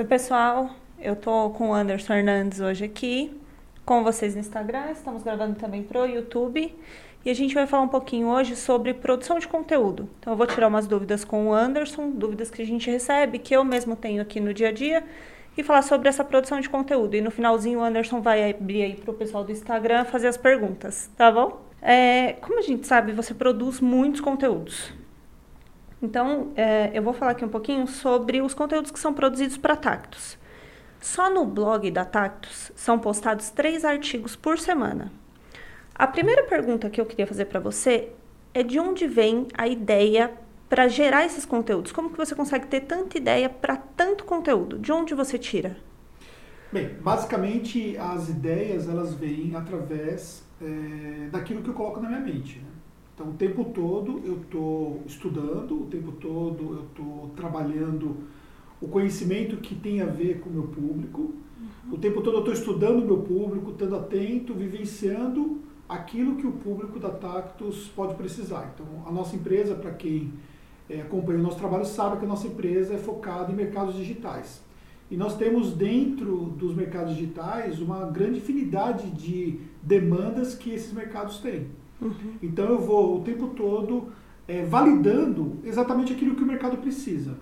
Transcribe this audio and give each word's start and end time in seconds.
Oi, 0.00 0.06
pessoal. 0.06 0.70
Eu 0.98 1.14
tô 1.14 1.50
com 1.50 1.68
o 1.68 1.74
Anderson 1.74 2.14
Hernandes 2.14 2.58
hoje 2.58 2.86
aqui, 2.86 3.38
com 3.84 4.02
vocês 4.02 4.34
no 4.34 4.40
Instagram, 4.40 4.92
estamos 4.92 5.22
gravando 5.22 5.56
também 5.56 5.82
pro 5.82 6.06
YouTube. 6.06 6.74
E 7.22 7.28
a 7.28 7.34
gente 7.34 7.52
vai 7.52 7.66
falar 7.66 7.82
um 7.82 7.88
pouquinho 7.88 8.28
hoje 8.28 8.56
sobre 8.56 8.94
produção 8.94 9.38
de 9.38 9.46
conteúdo. 9.46 10.08
Então 10.18 10.32
eu 10.32 10.38
vou 10.38 10.46
tirar 10.46 10.68
umas 10.68 10.86
dúvidas 10.86 11.22
com 11.22 11.48
o 11.48 11.52
Anderson, 11.52 12.12
dúvidas 12.12 12.50
que 12.50 12.62
a 12.62 12.64
gente 12.64 12.90
recebe, 12.90 13.38
que 13.38 13.54
eu 13.54 13.62
mesmo 13.62 13.94
tenho 13.94 14.22
aqui 14.22 14.40
no 14.40 14.54
dia 14.54 14.70
a 14.70 14.72
dia, 14.72 15.04
e 15.54 15.62
falar 15.62 15.82
sobre 15.82 16.08
essa 16.08 16.24
produção 16.24 16.60
de 16.60 16.70
conteúdo. 16.70 17.14
E 17.14 17.20
no 17.20 17.30
finalzinho 17.30 17.80
o 17.80 17.82
Anderson 17.82 18.22
vai 18.22 18.52
abrir 18.52 18.82
aí 18.82 18.94
pro 18.94 19.12
pessoal 19.12 19.44
do 19.44 19.52
Instagram 19.52 20.06
fazer 20.06 20.28
as 20.28 20.38
perguntas, 20.38 21.10
tá 21.14 21.30
bom? 21.30 21.60
É, 21.82 22.38
como 22.40 22.58
a 22.58 22.62
gente 22.62 22.86
sabe, 22.86 23.12
você 23.12 23.34
produz 23.34 23.82
muitos 23.82 24.22
conteúdos. 24.22 24.98
Então, 26.02 26.52
é, 26.56 26.90
eu 26.94 27.02
vou 27.02 27.12
falar 27.12 27.32
aqui 27.32 27.44
um 27.44 27.48
pouquinho 27.48 27.86
sobre 27.86 28.40
os 28.40 28.54
conteúdos 28.54 28.90
que 28.90 28.98
são 28.98 29.12
produzidos 29.12 29.56
para 29.56 29.76
Tactus. 29.76 30.38
Só 31.00 31.30
no 31.30 31.44
blog 31.44 31.90
da 31.90 32.04
Tactus 32.04 32.72
são 32.74 32.98
postados 32.98 33.50
três 33.50 33.84
artigos 33.84 34.36
por 34.36 34.58
semana. 34.58 35.12
A 35.94 36.06
primeira 36.06 36.44
pergunta 36.44 36.88
que 36.88 37.00
eu 37.00 37.06
queria 37.06 37.26
fazer 37.26 37.46
para 37.46 37.60
você 37.60 38.10
é 38.54 38.62
de 38.62 38.78
onde 38.78 39.06
vem 39.06 39.46
a 39.56 39.68
ideia 39.68 40.32
para 40.68 40.86
gerar 40.88 41.26
esses 41.26 41.44
conteúdos? 41.44 41.90
Como 41.90 42.10
que 42.10 42.16
você 42.16 42.34
consegue 42.34 42.66
ter 42.66 42.82
tanta 42.82 43.18
ideia 43.18 43.48
para 43.50 43.76
tanto 43.76 44.24
conteúdo? 44.24 44.78
De 44.78 44.92
onde 44.92 45.14
você 45.14 45.36
tira? 45.36 45.76
Bem, 46.72 46.94
basicamente 47.00 47.96
as 47.98 48.28
ideias 48.28 48.88
elas 48.88 49.12
vêm 49.14 49.56
através 49.56 50.44
é, 50.62 51.28
daquilo 51.30 51.62
que 51.62 51.68
eu 51.68 51.74
coloco 51.74 52.00
na 52.00 52.08
minha 52.08 52.20
mente. 52.20 52.60
Né? 52.60 52.69
Então, 53.20 53.32
o 53.32 53.34
tempo 53.34 53.66
todo 53.66 54.22
eu 54.24 54.40
estou 54.40 55.02
estudando, 55.04 55.82
o 55.82 55.86
tempo 55.90 56.10
todo 56.12 56.74
eu 56.74 56.84
estou 56.84 57.30
trabalhando 57.36 58.16
o 58.80 58.88
conhecimento 58.88 59.58
que 59.58 59.74
tem 59.74 60.00
a 60.00 60.06
ver 60.06 60.40
com 60.40 60.48
o 60.48 60.52
meu 60.54 60.62
público. 60.62 61.20
Uhum. 61.20 61.92
O 61.92 61.98
tempo 61.98 62.22
todo 62.22 62.36
eu 62.36 62.38
estou 62.38 62.54
estudando 62.54 63.02
o 63.02 63.04
meu 63.04 63.18
público, 63.18 63.72
estando 63.72 63.94
atento, 63.94 64.54
vivenciando 64.54 65.60
aquilo 65.86 66.36
que 66.36 66.46
o 66.46 66.52
público 66.52 66.98
da 66.98 67.10
Tactus 67.10 67.88
pode 67.94 68.14
precisar. 68.14 68.72
Então, 68.74 68.86
a 69.06 69.12
nossa 69.12 69.36
empresa, 69.36 69.74
para 69.74 69.90
quem 69.90 70.32
é, 70.88 71.02
acompanha 71.02 71.40
o 71.40 71.42
nosso 71.42 71.58
trabalho, 71.58 71.84
sabe 71.84 72.16
que 72.16 72.24
a 72.24 72.28
nossa 72.28 72.46
empresa 72.46 72.94
é 72.94 72.98
focada 72.98 73.52
em 73.52 73.54
mercados 73.54 73.96
digitais. 73.96 74.62
E 75.10 75.16
nós 75.16 75.36
temos 75.36 75.74
dentro 75.74 76.46
dos 76.56 76.74
mercados 76.74 77.14
digitais 77.16 77.82
uma 77.82 78.06
grande 78.06 78.38
infinidade 78.38 79.10
de 79.10 79.60
demandas 79.82 80.54
que 80.54 80.70
esses 80.70 80.90
mercados 80.94 81.40
têm. 81.40 81.66
Uhum. 82.00 82.34
Então 82.42 82.66
eu 82.66 82.78
vou 82.78 83.18
o 83.18 83.20
tempo 83.22 83.48
todo 83.48 84.12
é, 84.48 84.64
validando 84.64 85.56
exatamente 85.64 86.12
aquilo 86.12 86.34
que 86.34 86.42
o 86.42 86.46
mercado 86.46 86.76
precisa. 86.78 87.36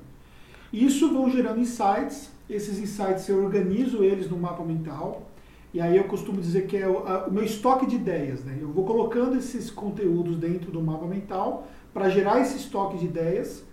Isso 0.73 1.13
vão 1.13 1.31
gerando 1.31 1.61
insights, 1.61 2.31
esses 2.49 2.79
insights 2.79 3.29
eu 3.29 3.43
organizo 3.43 4.05
eles 4.05 4.29
no 4.29 4.37
mapa 4.37 4.63
mental, 4.63 5.29
e 5.73 5.81
aí 5.81 5.97
eu 5.97 6.05
costumo 6.05 6.41
dizer 6.41 6.67
que 6.67 6.77
é 6.77 6.89
o, 6.89 7.07
a, 7.07 7.27
o 7.27 7.33
meu 7.33 7.45
estoque 7.45 7.87
de 7.87 7.97
ideias. 7.97 8.45
Né? 8.45 8.59
Eu 8.61 8.69
vou 8.69 8.85
colocando 8.85 9.37
esses 9.37 9.71
conteúdos 9.71 10.37
dentro 10.37 10.71
do 10.71 10.81
mapa 10.81 11.07
mental 11.07 11.67
para 11.93 12.09
gerar 12.09 12.41
esse 12.41 12.57
estoque 12.57 12.99
de 12.99 13.07
ideias 13.07 13.65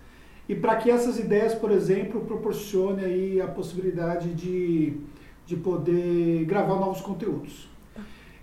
e 0.48 0.54
para 0.54 0.76
que 0.76 0.90
essas 0.90 1.18
ideias, 1.18 1.54
por 1.54 1.70
exemplo, 1.70 2.20
proporcionem 2.20 3.04
aí 3.04 3.40
a 3.40 3.46
possibilidade 3.46 4.32
de, 4.32 4.96
de 5.44 5.56
poder 5.56 6.44
gravar 6.44 6.76
novos 6.76 7.00
conteúdos. 7.00 7.68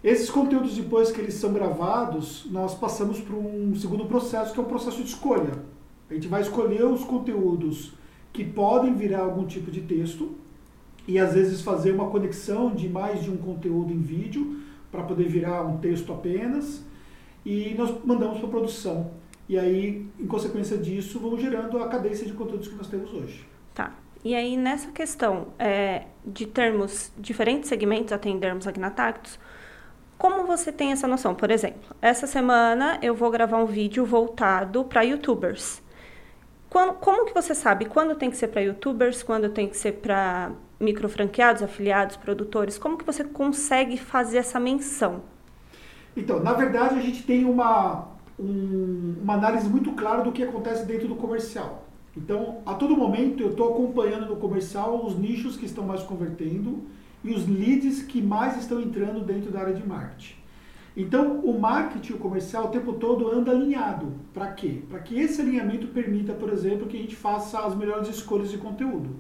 Esses 0.04 0.30
conteúdos, 0.30 0.76
depois 0.76 1.12
que 1.12 1.22
eles 1.22 1.36
são 1.36 1.54
gravados, 1.54 2.46
nós 2.52 2.76
passamos 2.76 3.22
para 3.22 3.36
um 3.36 3.74
segundo 3.76 4.06
processo, 4.06 4.54
que 4.54 4.60
é 4.60 4.64
o 4.64 4.66
processo 4.66 4.98
de 4.98 5.10
escolha. 5.10 5.64
A 6.10 6.14
gente 6.14 6.28
vai 6.28 6.42
escolher 6.42 6.84
os 6.84 7.06
conteúdos 7.06 7.94
que 8.34 8.44
podem 8.44 8.94
virar 8.94 9.22
algum 9.22 9.46
tipo 9.46 9.72
de 9.72 9.82
texto 9.82 10.36
e 11.08 11.18
às 11.18 11.34
vezes 11.34 11.62
fazer 11.62 11.92
uma 11.92 12.10
conexão 12.10 12.74
de 12.74 12.90
mais 12.90 13.24
de 13.24 13.32
um 13.32 13.38
conteúdo 13.38 13.94
em 13.94 14.02
vídeo 14.02 14.60
para 14.92 15.04
poder 15.04 15.28
virar 15.28 15.64
um 15.64 15.78
texto 15.78 16.12
apenas 16.12 16.84
e 17.46 17.74
nós 17.78 18.04
mandamos 18.04 18.40
para 18.40 18.50
produção. 18.50 19.12
E 19.48 19.58
aí, 19.58 20.06
em 20.20 20.28
consequência 20.28 20.78
disso, 20.78 21.20
vamos 21.20 21.42
gerando 21.42 21.78
a 21.80 21.88
cadência 21.88 22.26
de 22.26 22.34
conteúdos 22.34 22.68
que 22.68 22.76
nós 22.76 22.88
temos 22.88 23.14
hoje. 23.14 23.46
Tá. 23.74 23.94
E 24.24 24.36
aí, 24.36 24.56
nessa 24.56 24.92
questão 24.92 25.48
é, 25.60 26.04
de 26.26 26.46
termos 26.46 27.12
diferentes 27.18 27.70
segmentos, 27.70 28.14
atendermos 28.14 28.68
aqui 28.68 28.80
na 28.80 28.90
Tactus, 28.90 29.38
como 30.18 30.46
você 30.46 30.72
tem 30.72 30.92
essa 30.92 31.08
noção? 31.08 31.36
Por 31.36 31.52
exemplo, 31.52 31.96
essa 32.02 32.28
semana 32.28 32.98
eu 33.02 33.14
vou 33.14 33.30
gravar 33.30 33.58
um 33.58 33.66
vídeo 33.66 34.06
voltado 34.06 34.84
para 34.86 35.02
youtubers. 35.02 35.82
Quando, 36.70 36.94
como 36.94 37.26
que 37.26 37.34
você 37.34 37.54
sabe 37.54 37.86
quando 37.86 38.16
tem 38.16 38.30
que 38.30 38.38
ser 38.38 38.48
para 38.48 38.62
youtubers, 38.62 39.22
quando 39.22 39.50
tem 39.50 39.68
que 39.68 39.78
ser 39.78 39.94
para 39.94 40.52
microfranqueados, 40.80 41.62
afiliados, 41.62 42.18
produtores? 42.18 42.78
Como 42.78 42.98
que 42.98 43.06
você 43.06 43.24
consegue 43.24 43.98
fazer 43.98 44.38
essa 44.38 44.60
menção? 44.60 45.22
Então, 46.16 46.42
na 46.42 46.54
verdade, 46.54 46.96
a 46.96 47.02
gente 47.02 47.24
tem 47.24 47.46
uma, 47.46 48.08
um, 48.40 49.16
uma 49.22 49.34
análise 49.34 49.70
muito 49.70 49.92
clara 49.94 50.24
do 50.24 50.32
que 50.32 50.44
acontece 50.44 50.86
dentro 50.86 51.08
do 51.08 51.16
comercial. 51.16 51.86
Então, 52.16 52.60
a 52.66 52.76
todo 52.76 52.96
momento 52.96 53.42
eu 53.42 53.50
estou 53.50 53.74
acompanhando 53.74 54.28
no 54.28 54.36
comercial 54.36 55.04
os 55.06 55.18
nichos 55.18 55.58
que 55.58 55.66
estão 55.66 55.84
mais 55.84 56.04
convertendo 56.04 56.84
e 57.24 57.32
os 57.32 57.48
leads 57.48 58.04
que 58.04 58.22
mais 58.22 58.58
estão 58.58 58.82
entrando 58.82 59.24
dentro 59.24 59.52
da 59.52 59.62
área 59.62 59.74
de 59.74 59.86
marketing. 59.88 60.36
Então, 60.96 61.40
o 61.40 61.60
marketing 61.60 62.14
o 62.14 62.18
comercial 62.18 62.66
o 62.66 62.70
tempo 62.70 62.94
todo 62.94 63.32
anda 63.32 63.52
alinhado. 63.52 64.14
Para 64.34 64.52
quê? 64.52 64.82
Para 64.88 65.00
que 65.00 65.20
esse 65.20 65.42
alinhamento 65.42 65.88
permita, 65.88 66.34
por 66.34 66.52
exemplo, 66.52 66.88
que 66.88 66.98
a 66.98 67.00
gente 67.00 67.16
faça 67.16 67.60
as 67.60 67.76
melhores 67.76 68.08
escolhas 68.10 68.52
de 68.52 68.58
conteúdo. 68.58 69.16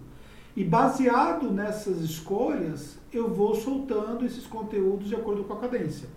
E 0.55 0.63
baseado 0.63 1.49
nessas 1.49 2.01
escolhas, 2.01 2.99
eu 3.11 3.27
vou 3.33 3.55
soltando 3.55 4.23
esses 4.23 4.45
conteúdos 4.45 5.07
de 5.07 5.15
acordo 5.15 5.43
com 5.43 5.53
a 5.53 5.57
cadência. 5.57 6.07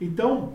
Então, 0.00 0.54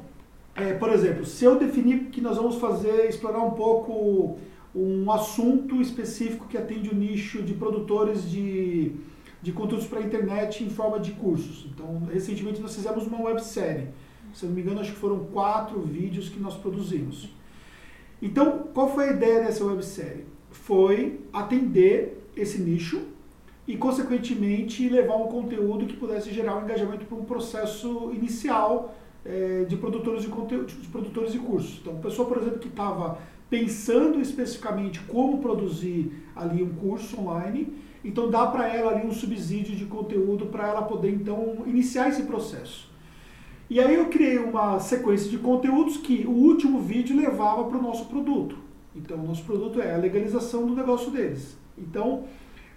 é, 0.56 0.74
por 0.74 0.90
exemplo, 0.90 1.26
se 1.26 1.46
eu 1.46 1.58
definir 1.58 2.10
que 2.10 2.20
nós 2.20 2.36
vamos 2.36 2.58
fazer, 2.58 3.08
explorar 3.08 3.40
um 3.40 3.52
pouco 3.52 4.38
um 4.76 5.10
assunto 5.10 5.82
específico 5.82 6.48
que 6.48 6.58
atende 6.58 6.90
o 6.90 6.96
nicho 6.96 7.42
de 7.42 7.54
produtores 7.54 8.30
de 8.30 8.92
de 9.44 9.52
conteúdos 9.52 9.86
para 9.86 10.00
a 10.00 10.04
internet 10.04 10.64
em 10.64 10.70
forma 10.70 10.98
de 11.00 11.12
cursos. 11.12 11.68
Então, 11.70 12.02
recentemente 12.12 12.62
nós 12.62 12.74
fizemos 12.74 13.06
uma 13.06 13.22
websérie. 13.22 13.90
Se 14.34 14.46
não 14.46 14.54
me 14.54 14.62
engano, 14.62 14.80
acho 14.80 14.94
que 14.94 14.98
foram 14.98 15.26
quatro 15.26 15.82
vídeos 15.82 16.30
que 16.30 16.40
nós 16.40 16.56
produzimos. 16.56 17.30
Então, 18.22 18.70
qual 18.74 18.90
foi 18.90 19.10
a 19.10 19.12
ideia 19.12 19.44
dessa 19.44 19.66
websérie? 19.66 20.24
Foi 20.50 21.20
atender 21.34 22.26
esse 22.38 22.62
nicho 22.62 23.02
e, 23.68 23.76
consequentemente, 23.76 24.88
levar 24.88 25.18
um 25.18 25.28
conteúdo 25.28 25.86
que 25.88 25.98
pudesse 25.98 26.32
gerar 26.32 26.58
um 26.58 26.64
engajamento 26.64 27.06
para 27.06 27.18
um 27.18 27.26
processo 27.26 28.12
inicial 28.14 28.96
é, 29.26 29.66
de 29.66 29.76
produtores 29.76 30.22
de 30.22 30.30
conteúdo, 30.30 30.68
de 30.68 30.88
produtores 30.88 31.34
de 31.34 31.40
cursos. 31.40 31.80
Então, 31.82 31.98
pessoa, 31.98 32.28
por 32.30 32.38
exemplo, 32.38 32.60
que 32.60 32.70
estava 32.70 33.20
pensando 33.50 34.22
especificamente 34.22 35.02
como 35.02 35.40
produzir 35.40 36.14
ali 36.34 36.64
um 36.64 36.74
curso 36.76 37.20
online 37.20 37.74
então 38.04 38.30
dá 38.30 38.46
para 38.48 38.68
ela 38.68 38.92
ali 38.92 39.08
um 39.08 39.12
subsídio 39.12 39.76
de 39.76 39.86
conteúdo 39.86 40.48
para 40.48 40.68
ela 40.68 40.82
poder 40.82 41.12
então 41.12 41.64
iniciar 41.66 42.10
esse 42.10 42.24
processo. 42.24 42.92
E 43.70 43.80
aí 43.80 43.96
eu 43.96 44.08
criei 44.08 44.38
uma 44.38 44.80
sequência 44.80 45.30
de 45.30 45.38
conteúdos 45.38 45.98
que 45.98 46.26
o 46.28 46.32
último 46.32 46.80
vídeo 46.80 47.16
levava 47.16 47.64
para 47.64 47.78
o 47.78 47.82
nosso 47.82 48.06
produto. 48.06 48.58
Então 48.96 49.18
o 49.18 49.28
nosso 49.28 49.44
produto 49.44 49.82
é 49.82 49.96
a 49.96 49.98
legalização 49.98 50.68
do 50.68 50.76
negócio 50.76 51.10
deles. 51.10 51.58
Então, 51.78 52.26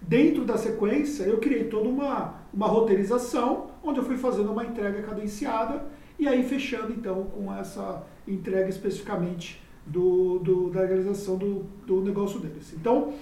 dentro 0.00 0.44
da 0.44 0.56
sequência, 0.56 1.24
eu 1.24 1.38
criei 1.38 1.64
toda 1.64 1.88
uma, 1.88 2.36
uma 2.52 2.66
roteirização, 2.66 3.66
onde 3.82 3.98
eu 3.98 4.04
fui 4.04 4.16
fazendo 4.16 4.50
uma 4.50 4.64
entrega 4.64 5.02
cadenciada 5.02 5.84
e 6.18 6.26
aí 6.26 6.42
fechando 6.44 6.92
então 6.92 7.24
com 7.24 7.52
essa 7.54 8.02
entrega 8.26 8.68
especificamente 8.68 9.62
do, 9.86 10.38
do 10.38 10.70
da 10.70 10.80
legalização 10.80 11.36
do, 11.36 11.64
do 11.86 12.00
negócio 12.00 12.40
deles. 12.40 12.72
Então, 12.72 13.12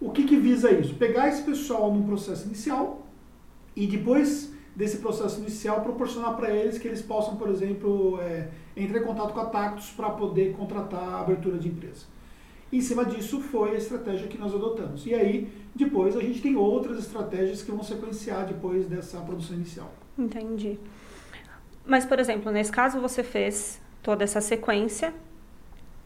o 0.00 0.10
que, 0.10 0.24
que 0.24 0.36
visa 0.36 0.70
isso? 0.70 0.94
Pegar 0.94 1.28
esse 1.28 1.42
pessoal 1.42 1.92
num 1.92 2.02
processo 2.02 2.46
inicial 2.46 3.06
e 3.76 3.86
depois 3.86 4.52
desse 4.74 4.98
processo 4.98 5.40
inicial 5.40 5.82
proporcionar 5.82 6.36
para 6.36 6.50
eles 6.50 6.78
que 6.78 6.88
eles 6.88 7.02
possam, 7.02 7.36
por 7.36 7.48
exemplo, 7.48 8.18
é, 8.20 8.48
entrar 8.76 9.00
em 9.00 9.04
contato 9.04 9.34
com 9.34 9.40
a 9.40 9.46
Tactus 9.46 9.90
para 9.90 10.10
poder 10.10 10.54
contratar 10.56 11.02
a 11.02 11.20
abertura 11.20 11.58
de 11.58 11.68
empresa. 11.68 12.06
Em 12.72 12.80
cima 12.80 13.04
disso 13.04 13.40
foi 13.40 13.72
a 13.72 13.74
estratégia 13.74 14.28
que 14.28 14.38
nós 14.38 14.54
adotamos. 14.54 15.04
E 15.04 15.12
aí, 15.12 15.52
depois, 15.74 16.16
a 16.16 16.20
gente 16.20 16.40
tem 16.40 16.56
outras 16.56 16.98
estratégias 16.98 17.62
que 17.62 17.70
vão 17.70 17.82
sequenciar 17.82 18.46
depois 18.46 18.86
dessa 18.86 19.20
produção 19.20 19.56
inicial. 19.56 19.92
Entendi. 20.16 20.78
Mas, 21.84 22.06
por 22.06 22.20
exemplo, 22.20 22.52
nesse 22.52 22.70
caso 22.70 23.00
você 23.00 23.24
fez 23.24 23.80
toda 24.02 24.22
essa 24.22 24.40
sequência 24.40 25.12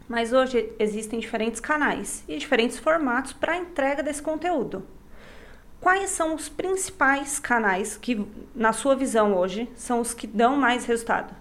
mas 0.08 0.32
hoje 0.32 0.72
existem 0.78 1.18
diferentes 1.18 1.60
canais 1.60 2.24
e 2.28 2.36
diferentes 2.36 2.78
formatos 2.78 3.32
para 3.32 3.52
a 3.52 3.56
entrega 3.56 4.02
desse 4.02 4.22
conteúdo. 4.22 4.82
Quais 5.80 6.10
são 6.10 6.34
os 6.34 6.48
principais 6.48 7.38
canais 7.38 7.96
que, 7.96 8.24
na 8.54 8.72
sua 8.72 8.96
visão 8.96 9.36
hoje, 9.36 9.68
são 9.74 10.00
os 10.00 10.14
que 10.14 10.26
dão 10.26 10.56
mais 10.56 10.86
resultado? 10.86 11.34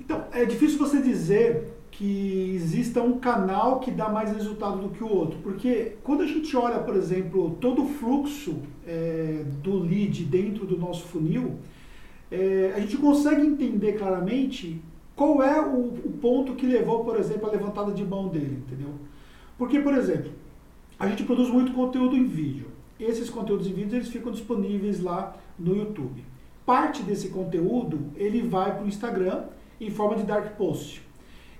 Então, 0.00 0.24
é 0.32 0.44
difícil 0.44 0.78
você 0.78 1.00
dizer 1.00 1.72
que 1.90 2.54
exista 2.56 3.00
um 3.00 3.20
canal 3.20 3.78
que 3.78 3.90
dá 3.90 4.08
mais 4.08 4.32
resultado 4.32 4.78
do 4.78 4.88
que 4.88 5.04
o 5.04 5.08
outro. 5.08 5.38
Porque 5.44 5.96
quando 6.02 6.22
a 6.22 6.26
gente 6.26 6.56
olha, 6.56 6.80
por 6.80 6.96
exemplo, 6.96 7.56
todo 7.60 7.84
o 7.84 7.88
fluxo 7.88 8.62
é, 8.84 9.44
do 9.62 9.78
lead 9.78 10.24
dentro 10.24 10.66
do 10.66 10.76
nosso 10.76 11.04
funil, 11.04 11.56
é, 12.32 12.72
a 12.74 12.80
gente 12.80 12.96
consegue 12.96 13.42
entender 13.42 13.92
claramente 13.92 14.82
qual 15.16 15.42
é 15.42 15.60
o, 15.60 15.94
o, 15.94 16.18
ponto 16.20 16.54
que 16.54 16.66
levou, 16.66 17.04
por 17.04 17.18
exemplo, 17.18 17.48
a 17.48 17.52
levantada 17.52 17.92
de 17.92 18.04
mão 18.04 18.28
dele, 18.28 18.62
entendeu? 18.66 18.94
Porque, 19.56 19.78
por 19.78 19.94
exemplo, 19.94 20.32
a 20.98 21.08
gente 21.08 21.22
produz 21.22 21.48
muito 21.48 21.72
conteúdo 21.72 22.16
em 22.16 22.24
vídeo. 22.24 22.66
Esses 22.98 23.30
conteúdos 23.30 23.66
em 23.66 23.72
vídeo 23.72 23.96
eles 23.96 24.08
ficam 24.08 24.32
disponíveis 24.32 25.00
lá 25.00 25.36
no 25.58 25.76
YouTube. 25.76 26.24
Parte 26.66 27.02
desse 27.02 27.28
conteúdo 27.28 28.10
ele 28.16 28.42
vai 28.42 28.74
para 28.74 28.84
o 28.84 28.88
Instagram 28.88 29.44
em 29.80 29.90
forma 29.90 30.16
de 30.16 30.24
dark 30.24 30.56
post. 30.56 31.02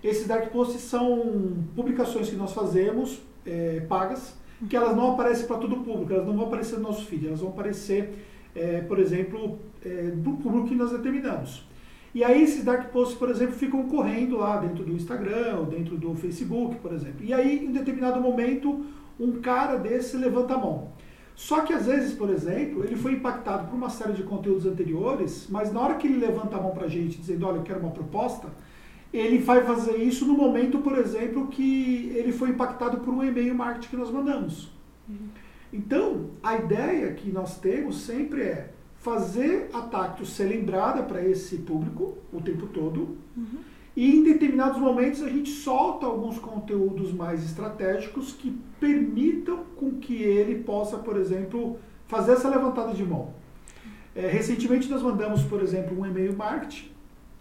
Esses 0.03 0.27
dark 0.27 0.51
posts 0.51 0.81
são 0.81 1.57
publicações 1.75 2.29
que 2.29 2.37
nós 2.37 2.53
fazemos, 2.53 3.21
é, 3.47 3.81
pagas, 3.89 4.37
que 4.69 4.77
elas 4.77 4.97
não 4.97 5.13
aparecem 5.13 5.47
para 5.47 5.59
todo 5.59 5.77
o 5.77 5.85
público, 5.85 6.13
elas 6.13 6.27
não 6.27 6.35
vão 6.35 6.47
aparecer 6.47 6.77
no 6.77 6.83
nosso 6.83 7.05
feed, 7.07 7.27
elas 7.27 7.41
vão 7.41 7.51
aparecer, 7.51 8.15
é, 8.55 8.81
por 8.83 8.99
exemplo, 8.99 9.59
é, 9.85 10.11
do 10.11 10.33
público 10.33 10.69
que 10.69 10.75
nós 10.75 10.91
determinamos. 10.91 11.67
E 12.15 12.23
aí 12.23 12.45
esses 12.45 12.63
dark 12.63 12.93
posts, 12.93 13.19
por 13.19 13.29
exemplo, 13.29 13.55
ficam 13.55 13.83
correndo 13.89 14.37
lá 14.37 14.59
dentro 14.59 14.85
do 14.85 14.93
Instagram, 14.93 15.57
ou 15.59 15.67
dentro 15.67 15.97
do 15.97 16.15
Facebook, 16.15 16.77
por 16.77 16.93
exemplo. 16.93 17.25
E 17.25 17.35
aí, 17.35 17.65
em 17.65 17.73
determinado 17.73 18.21
momento, 18.21 18.87
um 19.19 19.33
cara 19.41 19.77
desse 19.77 20.17
levanta 20.17 20.55
a 20.55 20.59
mão. 20.59 20.93
Só 21.35 21.63
que 21.63 21.73
às 21.73 21.87
vezes, 21.87 22.15
por 22.15 22.31
exemplo, 22.31 22.85
ele 22.85 22.95
foi 22.95 23.15
impactado 23.15 23.67
por 23.67 23.75
uma 23.75 23.91
série 23.91 24.13
de 24.13 24.23
conteúdos 24.23 24.65
anteriores, 24.65 25.49
mas 25.51 25.73
na 25.73 25.81
hora 25.81 25.97
que 25.97 26.07
ele 26.07 26.19
levanta 26.19 26.57
a 26.57 26.61
mão 26.61 26.71
para 26.71 26.87
a 26.87 26.89
gente 26.89 27.19
dizendo, 27.19 27.47
olha, 27.47 27.57
eu 27.57 27.63
quero 27.65 27.81
uma 27.81 27.91
proposta, 27.91 28.49
ele 29.13 29.39
vai 29.39 29.65
fazer 29.65 29.97
isso 29.97 30.25
no 30.25 30.35
momento, 30.35 30.79
por 30.79 30.97
exemplo, 30.97 31.49
que 31.49 32.13
ele 32.15 32.31
foi 32.31 32.51
impactado 32.51 32.99
por 32.99 33.13
um 33.13 33.25
e-mail 33.25 33.55
marketing 33.55 33.89
que 33.89 33.97
nós 33.97 34.11
mandamos. 34.11 34.71
Uhum. 35.09 35.29
Então, 35.73 36.31
a 36.41 36.57
ideia 36.57 37.13
que 37.13 37.33
nós 37.33 37.59
temos 37.59 38.03
sempre 38.03 38.43
é 38.43 38.74
fazer 39.05 39.69
a 39.71 39.83
Tactus 39.83 40.31
ser 40.31 40.45
lembrada 40.45 41.03
para 41.03 41.23
esse 41.23 41.59
público 41.59 42.17
o 42.33 42.41
tempo 42.41 42.67
todo. 42.69 43.19
Uhum. 43.37 43.59
E 43.95 44.17
em 44.17 44.25
determinados 44.25 44.81
momentos 44.81 45.23
a 45.23 45.29
gente 45.29 45.51
solta 45.51 46.07
alguns 46.07 46.39
conteúdos 46.39 47.13
mais 47.13 47.45
estratégicos 47.45 48.33
que 48.33 48.59
permitam 48.81 49.59
com 49.77 49.93
que 49.93 50.15
ele 50.23 50.63
possa, 50.63 50.97
por 50.97 51.19
exemplo, 51.19 51.79
fazer 52.07 52.33
essa 52.33 52.49
levantada 52.49 52.95
de 52.95 53.05
mão. 53.05 53.35
É, 54.17 54.27
recentemente 54.27 54.89
nós 54.89 55.03
mandamos, 55.03 55.43
por 55.43 55.63
exemplo, 55.63 56.01
um 56.01 56.07
e-mail 56.07 56.35
marketing 56.35 56.89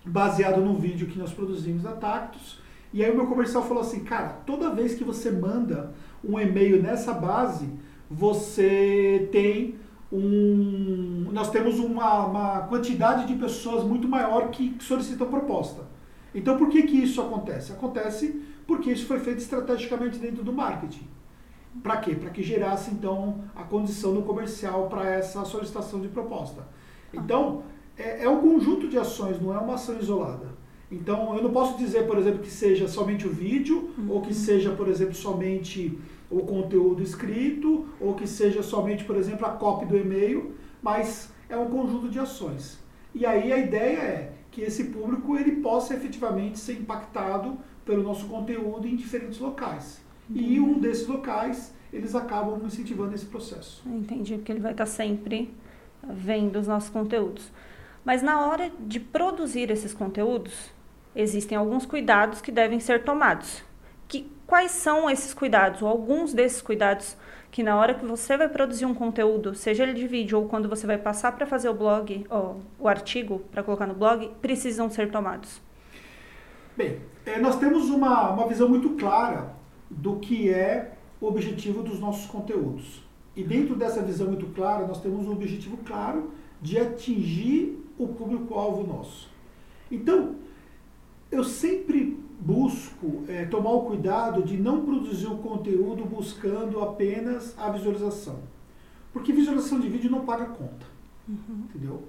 baseado 0.05 0.59
no 0.59 0.75
vídeo 0.75 1.07
que 1.07 1.17
nós 1.17 1.31
produzimos 1.31 1.83
da 1.83 1.93
Tactus. 1.93 2.59
E 2.91 3.01
aí 3.03 3.09
o 3.09 3.15
meu 3.15 3.27
comercial 3.27 3.63
falou 3.63 3.81
assim, 3.81 4.03
cara, 4.03 4.41
toda 4.45 4.69
vez 4.69 4.95
que 4.95 5.03
você 5.03 5.31
manda 5.31 5.93
um 6.23 6.37
e-mail 6.37 6.83
nessa 6.83 7.13
base, 7.13 7.69
você 8.11 9.29
tem 9.31 9.75
um. 10.13 11.29
Nós 11.31 11.49
temos 11.49 11.79
uma, 11.79 12.25
uma 12.25 12.59
quantidade 12.67 13.27
de 13.27 13.35
pessoas 13.35 13.83
muito 13.83 14.07
maior 14.07 14.49
que 14.49 14.75
solicitam 14.79 15.27
proposta. 15.27 15.81
Então 16.33 16.57
por 16.57 16.69
que, 16.69 16.83
que 16.83 16.97
isso 16.97 17.21
acontece? 17.21 17.71
Acontece 17.71 18.41
porque 18.67 18.91
isso 18.91 19.05
foi 19.05 19.19
feito 19.19 19.39
estrategicamente 19.39 20.19
dentro 20.19 20.43
do 20.43 20.53
marketing. 20.53 21.07
Para 21.81 21.97
quê? 21.97 22.15
Para 22.15 22.29
que 22.29 22.43
gerasse 22.43 22.91
então 22.91 23.43
a 23.55 23.63
condição 23.63 24.13
no 24.13 24.21
comercial 24.21 24.87
para 24.87 25.09
essa 25.09 25.43
solicitação 25.43 25.99
de 25.99 26.07
proposta. 26.07 26.67
Então, 27.11 27.63
é, 27.97 28.23
é 28.23 28.29
um 28.29 28.39
conjunto 28.41 28.87
de 28.87 28.97
ações, 28.97 29.41
não 29.41 29.53
é 29.53 29.57
uma 29.57 29.73
ação 29.73 29.97
isolada. 29.97 30.53
Então, 30.91 31.35
eu 31.35 31.41
não 31.41 31.51
posso 31.51 31.75
dizer, 31.77 32.05
por 32.05 32.19
exemplo, 32.19 32.39
que 32.39 32.51
seja 32.51 32.87
somente 32.87 33.25
o 33.25 33.31
vídeo, 33.31 33.89
uhum. 33.97 34.11
ou 34.11 34.21
que 34.21 34.33
seja, 34.33 34.71
por 34.71 34.87
exemplo, 34.87 35.15
somente 35.15 35.97
o 36.39 36.45
conteúdo 36.45 37.03
escrito, 37.03 37.87
ou 37.99 38.15
que 38.15 38.27
seja 38.27 38.63
somente, 38.63 39.03
por 39.03 39.15
exemplo, 39.15 39.45
a 39.45 39.51
cópia 39.51 39.87
do 39.87 39.97
e-mail, 39.97 40.55
mas 40.81 41.31
é 41.47 41.55
um 41.55 41.69
conjunto 41.69 42.09
de 42.09 42.19
ações. 42.19 42.79
E 43.13 43.25
aí 43.25 43.53
a 43.53 43.57
ideia 43.57 43.99
é 43.99 44.33
que 44.49 44.61
esse 44.61 44.85
público 44.85 45.37
ele 45.37 45.57
possa 45.57 45.93
efetivamente 45.93 46.57
ser 46.57 46.73
impactado 46.73 47.57
pelo 47.85 48.01
nosso 48.01 48.27
conteúdo 48.27 48.87
em 48.87 48.95
diferentes 48.95 49.39
locais. 49.39 50.01
E 50.33 50.59
um 50.59 50.79
desses 50.79 51.07
locais, 51.07 51.73
eles 51.91 52.15
acabam 52.15 52.59
incentivando 52.65 53.13
esse 53.13 53.25
processo. 53.25 53.83
Entendi, 53.85 54.35
porque 54.35 54.51
ele 54.51 54.61
vai 54.61 54.71
estar 54.71 54.85
sempre 54.85 55.53
vendo 56.03 56.57
os 56.57 56.67
nossos 56.67 56.89
conteúdos. 56.89 57.51
Mas 58.03 58.21
na 58.21 58.47
hora 58.47 58.71
de 58.79 58.99
produzir 58.99 59.69
esses 59.69 59.93
conteúdos, 59.93 60.71
existem 61.15 61.57
alguns 61.57 61.85
cuidados 61.85 62.41
que 62.41 62.51
devem 62.51 62.79
ser 62.79 63.03
tomados. 63.03 63.63
Que, 64.07 64.29
quais 64.45 64.71
são 64.71 65.09
esses 65.09 65.33
cuidados, 65.33 65.81
ou 65.81 65.87
alguns 65.87 66.33
desses 66.33 66.61
cuidados 66.61 67.17
que 67.53 67.61
na 67.61 67.75
hora 67.75 67.93
que 67.93 68.03
você 68.03 68.35
vai 68.35 68.49
produzir 68.49 68.85
um 68.85 68.95
conteúdo, 68.95 69.53
seja 69.53 69.83
ele 69.83 69.93
de 69.93 70.07
vídeo 70.07 70.39
ou 70.39 70.47
quando 70.47 70.67
você 70.67 70.87
vai 70.87 70.97
passar 70.97 71.33
para 71.33 71.45
fazer 71.45 71.69
o 71.69 71.73
blog, 71.73 72.25
ó, 72.27 72.55
o 72.79 72.87
artigo 72.87 73.43
para 73.51 73.61
colocar 73.61 73.85
no 73.85 73.93
blog, 73.93 74.31
precisam 74.41 74.89
ser 74.89 75.11
tomados? 75.11 75.61
Bem, 76.75 76.99
é, 77.25 77.39
nós 77.39 77.59
temos 77.59 77.91
uma, 77.91 78.31
uma 78.31 78.47
visão 78.47 78.67
muito 78.67 78.89
clara 78.91 79.53
do 79.87 80.15
que 80.15 80.49
é 80.49 80.93
o 81.21 81.27
objetivo 81.27 81.83
dos 81.83 81.99
nossos 81.99 82.25
conteúdos. 82.25 83.03
E 83.35 83.43
dentro 83.43 83.75
dessa 83.75 84.01
visão 84.01 84.27
muito 84.27 84.47
clara, 84.47 84.87
nós 84.87 84.99
temos 84.99 85.27
um 85.27 85.31
objetivo 85.31 85.77
claro 85.85 86.31
de 86.59 86.79
atingir 86.79 87.79
o 87.99 88.07
público-alvo 88.07 88.83
nosso. 88.85 89.29
Então, 89.91 90.35
eu 91.31 91.43
sempre 91.43 92.22
busco 92.45 93.23
é, 93.27 93.45
tomar 93.45 93.71
o 93.71 93.85
cuidado 93.85 94.43
de 94.43 94.57
não 94.57 94.85
produzir 94.85 95.27
o 95.27 95.37
conteúdo 95.37 96.03
buscando 96.03 96.81
apenas 96.81 97.57
a 97.57 97.69
visualização. 97.69 98.39
Porque 99.13 99.31
visualização 99.31 99.79
de 99.79 99.87
vídeo 99.87 100.11
não 100.11 100.25
paga 100.25 100.45
conta. 100.45 100.85
Uhum. 101.27 101.63
Entendeu? 101.69 102.03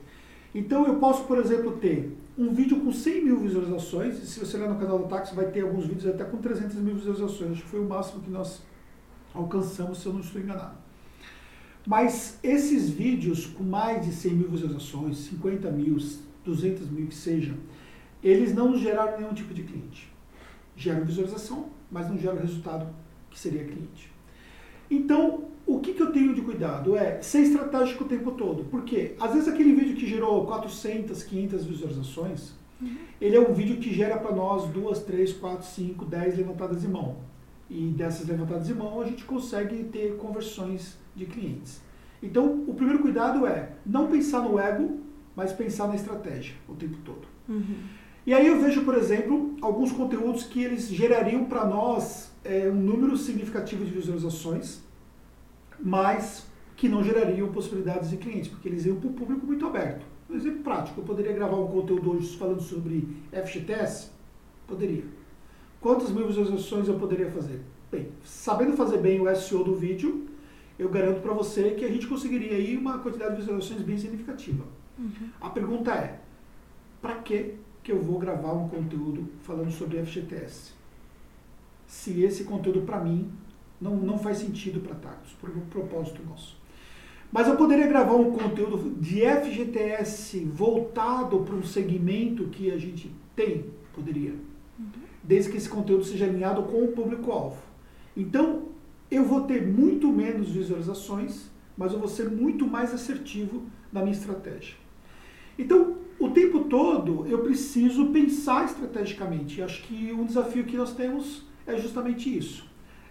Então 0.53 0.87
eu 0.87 0.97
posso, 0.97 1.25
por 1.25 1.39
exemplo, 1.39 1.73
ter 1.79 2.17
um 2.37 2.53
vídeo 2.53 2.81
com 2.81 2.93
100 2.93 3.25
mil 3.25 3.39
visualizações, 3.39 4.21
e 4.23 4.27
se 4.27 4.41
você 4.41 4.57
olhar 4.57 4.71
no 4.71 4.79
canal 4.79 4.99
do 4.99 5.07
Táxi, 5.07 5.35
vai 5.35 5.47
ter 5.47 5.61
alguns 5.61 5.87
vídeos 5.87 6.07
até 6.07 6.25
com 6.25 6.39
300 6.39 6.77
mil 6.77 6.95
visualizações. 6.97 7.53
Acho 7.53 7.63
que 7.63 7.69
foi 7.69 7.81
o 7.81 7.89
máximo 7.89 8.23
que 8.23 8.31
nós 8.31 8.63
alcançamos, 9.33 9.99
se 9.99 10.07
eu 10.07 10.13
não 10.13 10.21
estou 10.21 10.41
enganado. 10.41 10.77
Mas 11.87 12.39
esses 12.43 12.89
vídeos 12.89 13.47
com 13.47 13.63
mais 13.63 14.05
de 14.05 14.13
100 14.13 14.35
mil 14.35 14.49
visualizações, 14.49 15.19
50 15.19 15.71
mil, 15.71 15.97
200 16.45 16.91
mil 16.91 17.07
que 17.07 17.15
seja, 17.15 17.55
eles 18.23 18.55
não 18.55 18.77
geraram 18.77 19.19
nenhum 19.19 19.35
tipo 19.35 19.53
de 19.53 19.63
cliente. 19.63 20.14
Geram 20.76 21.05
visualização, 21.05 21.69
mas 21.91 22.09
não 22.09 22.19
geram 22.19 22.38
resultado 22.38 22.87
que 23.31 23.38
seria 23.38 23.65
cliente. 23.65 24.12
Então, 24.91 25.44
o 25.67 25.81
que, 25.81 25.94
que 25.94 26.03
eu 26.03 26.12
tenho 26.12 26.35
de 26.35 26.43
cuidado 26.43 26.97
é 26.97 27.23
ser 27.23 27.41
estratégico 27.41 28.05
o 28.05 28.06
tempo 28.06 28.32
todo. 28.32 28.65
Porque, 28.65 29.15
às 29.19 29.32
vezes, 29.32 29.49
aquele 29.49 29.75
vídeo 29.75 29.96
que 29.96 30.06
gerou 30.06 30.46
400, 30.46 31.22
500 31.22 31.65
visualizações, 31.65 32.53
uhum. 32.81 32.96
ele 33.20 33.37
é 33.37 33.41
um 33.41 33.53
vídeo 33.53 33.79
que 33.79 33.93
gera 33.93 34.19
para 34.19 34.34
nós 34.34 34.69
2, 34.70 35.01
3, 35.01 35.32
4, 35.34 35.67
5, 35.67 36.05
10 36.05 36.37
levantadas 36.37 36.82
de 36.82 36.89
mão. 36.89 37.17
E 37.70 37.89
dessas 37.96 38.29
levantadas 38.29 38.67
de 38.67 38.75
mão, 38.75 39.01
a 39.01 39.06
gente 39.06 39.25
consegue 39.25 39.84
ter 39.84 40.17
conversões 40.17 40.99
de 41.17 41.25
clientes. 41.25 41.81
Então, 42.22 42.65
o 42.67 42.75
primeiro 42.75 43.01
cuidado 43.01 43.46
é 43.46 43.72
não 43.84 44.08
pensar 44.08 44.43
no 44.43 44.58
ego, 44.58 45.01
mas 45.34 45.53
pensar 45.53 45.89
na 45.89 45.94
estratégia 45.94 46.55
o 46.69 46.75
tempo 46.75 46.96
todo. 47.05 47.27
Uhum. 47.49 47.77
E 48.27 48.33
aí 48.33 48.47
eu 48.47 48.59
vejo, 48.59 48.85
por 48.85 48.95
exemplo, 48.95 49.55
alguns 49.61 49.93
conteúdos 49.93 50.45
que 50.45 50.63
eles 50.63 50.89
gerariam 50.89 51.45
para 51.45 51.67
nós 51.67 52.33
é, 52.43 52.69
um 52.69 52.75
número 52.75 53.17
significativo 53.19 53.85
de 53.85 53.91
visualizações, 53.91 54.81
mas 55.79 56.47
que 56.77 56.89
não 56.89 57.05
gerariam 57.05 57.53
possibilidades 57.53 58.09
de 58.11 58.17
clientes, 58.17 58.49
porque 58.49 58.69
eles 58.69 58.87
iam 58.87 58.97
para 58.97 59.09
o 59.09 59.13
público 59.13 59.47
muito 59.47 59.67
aberto. 59.67 60.07
Um 60.29 60.37
exemplo 60.37 60.63
prático, 60.63 61.01
eu 61.01 61.05
poderia 61.05 61.33
gravar 61.33 61.57
um 61.57 61.67
conteúdo 61.67 62.13
hoje 62.13 62.37
falando 62.37 62.63
sobre 62.63 63.07
FGTS? 63.31 64.11
Poderia. 64.67 65.05
Quantas 65.81 66.11
mil 66.11 66.27
visualizações 66.27 66.89
eu 66.89 66.99
poderia 66.99 67.31
fazer? 67.31 67.61
Bem, 67.93 68.09
sabendo 68.25 68.73
fazer 68.73 68.99
bem 68.99 69.21
o 69.21 69.37
SEO 69.37 69.63
do 69.63 69.75
vídeo, 69.75 70.27
eu 70.79 70.89
garanto 70.89 71.21
para 71.21 71.35
você 71.35 71.73
que 71.73 71.85
a 71.85 71.89
gente 71.89 72.07
conseguiria 72.07 72.57
aí 72.57 72.77
uma 72.77 72.99
quantidade 72.99 73.33
de 73.35 73.43
visualizações 73.43 73.83
bem 73.83 73.99
significativa. 73.99 74.65
Uhum. 74.99 75.29
A 75.41 75.51
pergunta 75.51 75.93
é, 75.93 76.21
para 77.03 77.17
que 77.17 77.57
que 77.84 77.93
eu 77.93 78.03
vou 78.03 78.19
gravar 78.19 78.55
um 78.55 78.67
conteúdo 78.67 79.29
falando 79.43 79.70
sobre 79.70 80.03
FGTS? 80.03 80.72
Se 81.86 82.22
esse 82.22 82.44
conteúdo 82.44 82.81
para 82.81 82.98
mim 82.98 83.31
não, 83.79 83.94
não 83.94 84.19
faz 84.19 84.38
sentido 84.38 84.81
para 84.81 84.94
Tactus, 84.94 85.34
por 85.34 85.50
um 85.50 85.60
propósito 85.67 86.22
nosso. 86.26 86.56
Mas 87.31 87.46
eu 87.46 87.56
poderia 87.56 87.86
gravar 87.86 88.14
um 88.14 88.32
conteúdo 88.32 88.98
de 88.98 89.20
FGTS 89.20 90.44
voltado 90.46 91.41
para 91.41 91.55
um 91.55 91.62
segmento 91.62 92.44
que 92.44 92.70
a 92.70 92.79
gente 92.79 93.14
tem? 93.36 93.67
Poderia. 93.93 94.32
Uhum. 94.79 94.86
Desde 95.22 95.50
que 95.50 95.58
esse 95.58 95.69
conteúdo 95.69 96.05
seja 96.05 96.24
alinhado 96.24 96.62
com 96.62 96.84
o 96.84 96.93
público-alvo. 96.93 97.60
Então, 98.17 98.69
eu 99.10 99.24
vou 99.24 99.43
ter 99.43 99.67
muito 99.67 100.08
menos 100.08 100.50
visualizações, 100.50 101.50
mas 101.76 101.93
eu 101.93 101.98
vou 101.98 102.08
ser 102.08 102.31
muito 102.31 102.67
mais 102.67 102.94
assertivo 102.94 103.64
na 103.93 104.00
minha 104.00 104.17
estratégia. 104.17 104.76
Então, 105.58 106.04
o 106.19 106.31
tempo 106.31 106.65
todo 106.65 107.27
eu 107.27 107.41
preciso 107.41 108.06
pensar 108.06 108.65
estrategicamente. 108.65 109.63
Acho 109.63 109.83
que 109.83 110.13
um 110.13 110.25
desafio 110.25 110.65
que 110.65 110.77
nós 110.77 110.94
temos 110.94 111.47
é 111.67 111.77
justamente 111.77 112.37
isso. 112.37 112.67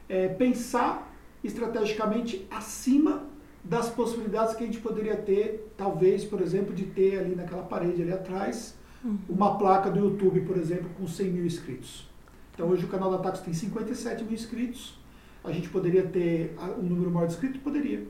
É 0.08 0.28
pensar 0.28 1.14
estrategicamente 1.44 2.48
acima 2.50 3.24
das 3.64 3.90
possibilidades 3.90 4.56
que 4.56 4.64
a 4.64 4.66
gente 4.66 4.80
poderia 4.80 5.16
ter, 5.16 5.74
talvez, 5.78 6.26
por 6.26 6.42
exemplo, 6.42 6.74
de 6.74 6.86
ter 6.86 7.20
ali 7.20 7.36
naquela 7.36 7.64
parede 7.64 8.02
ali 8.02 8.12
atrás, 8.12 8.76
uhum. 9.04 9.18
uma 9.30 9.58
placa 9.58 9.90
do 9.90 10.00
YouTube, 10.00 10.42
por 10.42 10.58
exemplo, 10.58 10.90
com 10.98 11.08
100 11.08 11.32
mil 11.32 11.46
inscritos. 11.46 12.10
Então 12.54 12.68
hoje 12.68 12.86
o 12.86 12.88
canal 12.88 13.10
da 13.10 13.18
Tax 13.18 13.40
tem 13.40 13.54
57 13.54 14.24
mil 14.24 14.34
inscritos. 14.34 14.98
A 15.44 15.52
gente 15.52 15.70
poderia 15.70 16.04
ter 16.04 16.56
um 16.78 16.84
número 16.84 17.12
maior 17.12 17.28
de 17.28 17.34
inscritos? 17.34 17.62
Poderia. 17.62 18.06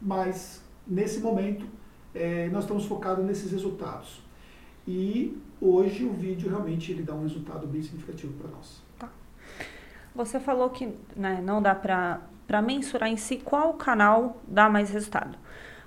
Mas, 0.00 0.62
nesse 0.86 1.20
momento, 1.20 1.66
é, 2.18 2.48
nós 2.50 2.64
estamos 2.64 2.84
focados 2.84 3.24
nesses 3.24 3.50
resultados. 3.52 4.20
E 4.86 5.36
hoje 5.60 6.04
o 6.04 6.12
vídeo 6.12 6.48
realmente 6.48 6.90
ele 6.92 7.02
dá 7.02 7.14
um 7.14 7.22
resultado 7.22 7.66
bem 7.66 7.82
significativo 7.82 8.32
para 8.34 8.50
nós. 8.50 8.82
Tá. 8.98 9.08
Você 10.14 10.40
falou 10.40 10.70
que 10.70 10.92
né, 11.14 11.40
não 11.42 11.62
dá 11.62 11.74
para 11.74 12.62
mensurar 12.62 13.08
em 13.08 13.16
si 13.16 13.36
qual 13.36 13.74
canal 13.74 14.40
dá 14.46 14.68
mais 14.68 14.90
resultado. 14.90 15.38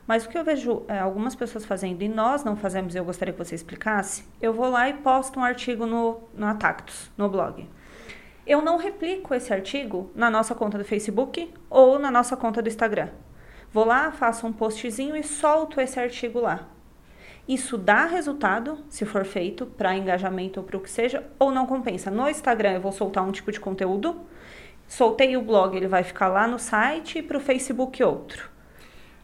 Mas 0.08 0.26
o 0.26 0.30
que 0.30 0.38
eu 0.38 0.44
vejo 0.44 0.84
é, 0.88 1.00
algumas 1.00 1.36
pessoas 1.36 1.66
fazendo 1.66 2.02
e 2.02 2.10
nós 2.10 2.44
não 2.44 2.56
fazemos, 2.56 2.96
eu 2.96 3.06
gostaria 3.06 3.34
que 3.34 3.44
você 3.44 3.56
explicasse, 3.56 4.24
eu 4.42 4.54
vou 4.54 4.70
lá 4.70 4.90
e 4.90 4.94
posto 4.96 5.40
um 5.40 5.44
artigo 5.44 5.86
no, 5.86 6.20
no 6.34 6.46
Atactus, 6.46 7.12
no 7.18 7.30
blog. 7.30 7.68
Eu 8.46 8.62
não 8.62 8.78
replico 8.78 9.34
esse 9.34 9.54
artigo 9.54 10.12
na 10.16 10.30
nossa 10.30 10.56
conta 10.56 10.78
do 10.78 10.84
Facebook 10.84 11.54
ou 11.70 12.00
na 12.00 12.10
nossa 12.10 12.36
conta 12.36 12.62
do 12.62 12.68
Instagram. 12.68 13.10
Vou 13.74 13.86
lá, 13.86 14.12
faço 14.12 14.46
um 14.46 14.52
postzinho 14.52 15.16
e 15.16 15.24
solto 15.24 15.80
esse 15.80 16.00
artigo 16.00 16.40
lá. 16.40 16.68
Isso 17.48 17.78
dá 17.78 18.06
resultado, 18.06 18.80
se 18.90 19.06
for 19.06 19.26
feito, 19.26 19.66
para 19.66 19.96
engajamento 19.96 20.60
ou 20.60 20.66
para 20.66 20.78
o 20.78 20.80
que 20.80 20.90
seja, 20.90 21.26
ou 21.40 21.52
não 21.52 21.66
compensa. 21.66 22.12
No 22.12 22.30
Instagram 22.30 22.74
eu 22.74 22.82
vou 22.82 22.92
soltar 22.92 23.24
um 23.28 23.32
tipo 23.32 23.52
de 23.52 23.60
conteúdo, 23.60 24.22
soltei 24.88 25.36
o 25.38 25.42
blog, 25.42 25.76
ele 25.76 25.88
vai 25.88 26.04
ficar 26.04 26.28
lá 26.28 26.48
no 26.48 26.60
site 26.60 27.20
e 27.20 27.24
para 27.24 27.38
o 27.38 27.42
Facebook 27.42 28.04
outro. 28.04 28.50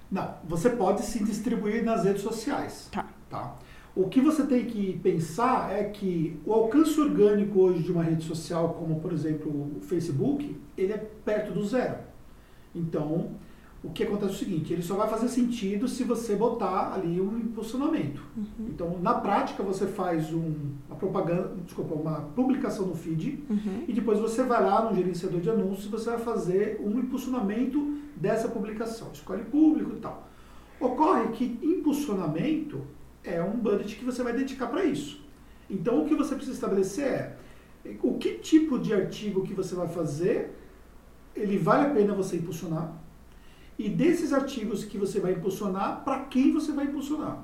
Não, 0.10 0.36
você 0.46 0.70
pode 0.70 1.02
se 1.02 1.24
distribuir 1.24 1.84
nas 1.84 2.06
redes 2.06 2.22
sociais. 2.22 2.90
Tá. 2.92 3.06
tá. 3.30 3.56
O 3.94 4.08
que 4.08 4.22
você 4.22 4.46
tem 4.46 4.66
que 4.66 4.98
pensar 5.00 5.72
é 5.74 5.84
que 5.86 6.40
o 6.46 6.54
alcance 6.54 7.00
orgânico 7.00 7.60
hoje 7.60 7.84
de 7.84 7.92
uma 7.92 8.04
rede 8.04 8.24
social, 8.24 8.76
como 8.76 9.00
por 9.00 9.12
exemplo 9.12 9.52
o 9.78 9.82
Facebook, 9.82 10.56
ele 10.78 10.94
é 10.94 10.98
perto 10.98 11.52
do 11.52 11.66
zero. 11.66 11.98
Então, 12.74 13.32
o 13.84 13.92
que 13.92 14.04
acontece 14.04 14.32
é 14.32 14.36
o 14.36 14.38
seguinte, 14.38 14.74
ele 14.74 14.82
só 14.82 14.96
vai 14.96 15.08
fazer 15.08 15.28
sentido 15.28 15.88
se 15.88 16.04
você 16.04 16.36
botar 16.36 16.94
ali 16.94 17.22
um 17.22 17.38
impulsionamento. 17.38 18.22
Uhum. 18.36 18.68
Então, 18.70 19.00
na 19.00 19.14
prática, 19.14 19.62
você 19.62 19.86
faz 19.86 20.34
um, 20.34 20.54
uma 20.88 20.96
propaganda, 20.98 21.54
desculpa, 21.64 21.94
uma 21.94 22.22
publicação 22.36 22.88
no 22.88 22.96
feed 22.96 23.44
uhum. 23.50 23.84
e 23.88 23.94
depois 23.94 24.20
você 24.20 24.44
vai 24.44 24.64
lá 24.64 24.90
no 24.90 24.96
gerenciador 24.96 25.40
de 25.40 25.50
anúncios 25.50 25.86
e 25.86 25.90
você 25.90 26.10
vai 26.10 26.20
fazer 26.20 26.82
um 26.84 27.00
impulsionamento 27.00 27.98
dessa 28.16 28.48
publicação. 28.48 29.12
Escolhe 29.14 29.44
público 29.44 29.94
e 29.96 30.00
tal. 30.00 30.28
Ocorre 30.80 31.30
que 31.30 31.60
impulsionamento 31.62 32.82
é 33.24 33.42
um 33.42 33.58
budget 33.58 33.96
que 33.96 34.06
você 34.06 34.24
vai 34.24 34.34
dedicar 34.34 34.68
para 34.68 34.84
isso. 34.86 35.22
Então, 35.70 36.02
o 36.02 36.06
que 36.08 36.16
você 36.16 36.34
precisa 36.34 36.56
estabelecer 36.56 37.06
é 37.06 37.38
o 38.02 38.16
que 38.16 38.36
tipo 38.36 38.80
de 38.80 38.94
artigo 38.94 39.44
que 39.44 39.54
você 39.54 39.76
vai 39.76 39.88
fazer, 39.88 40.56
ele 41.36 41.58
vale 41.58 41.88
a 41.88 41.90
pena 41.94 42.14
você 42.14 42.38
impulsionar, 42.38 42.94
e 43.78 43.90
desses 43.90 44.34
artigos 44.34 44.84
que 44.84 44.98
você 44.98 45.20
vai 45.20 45.34
impulsionar, 45.34 46.04
para 46.04 46.22
quem 46.22 46.52
você 46.52 46.72
vai 46.72 46.86
impulsionar. 46.86 47.44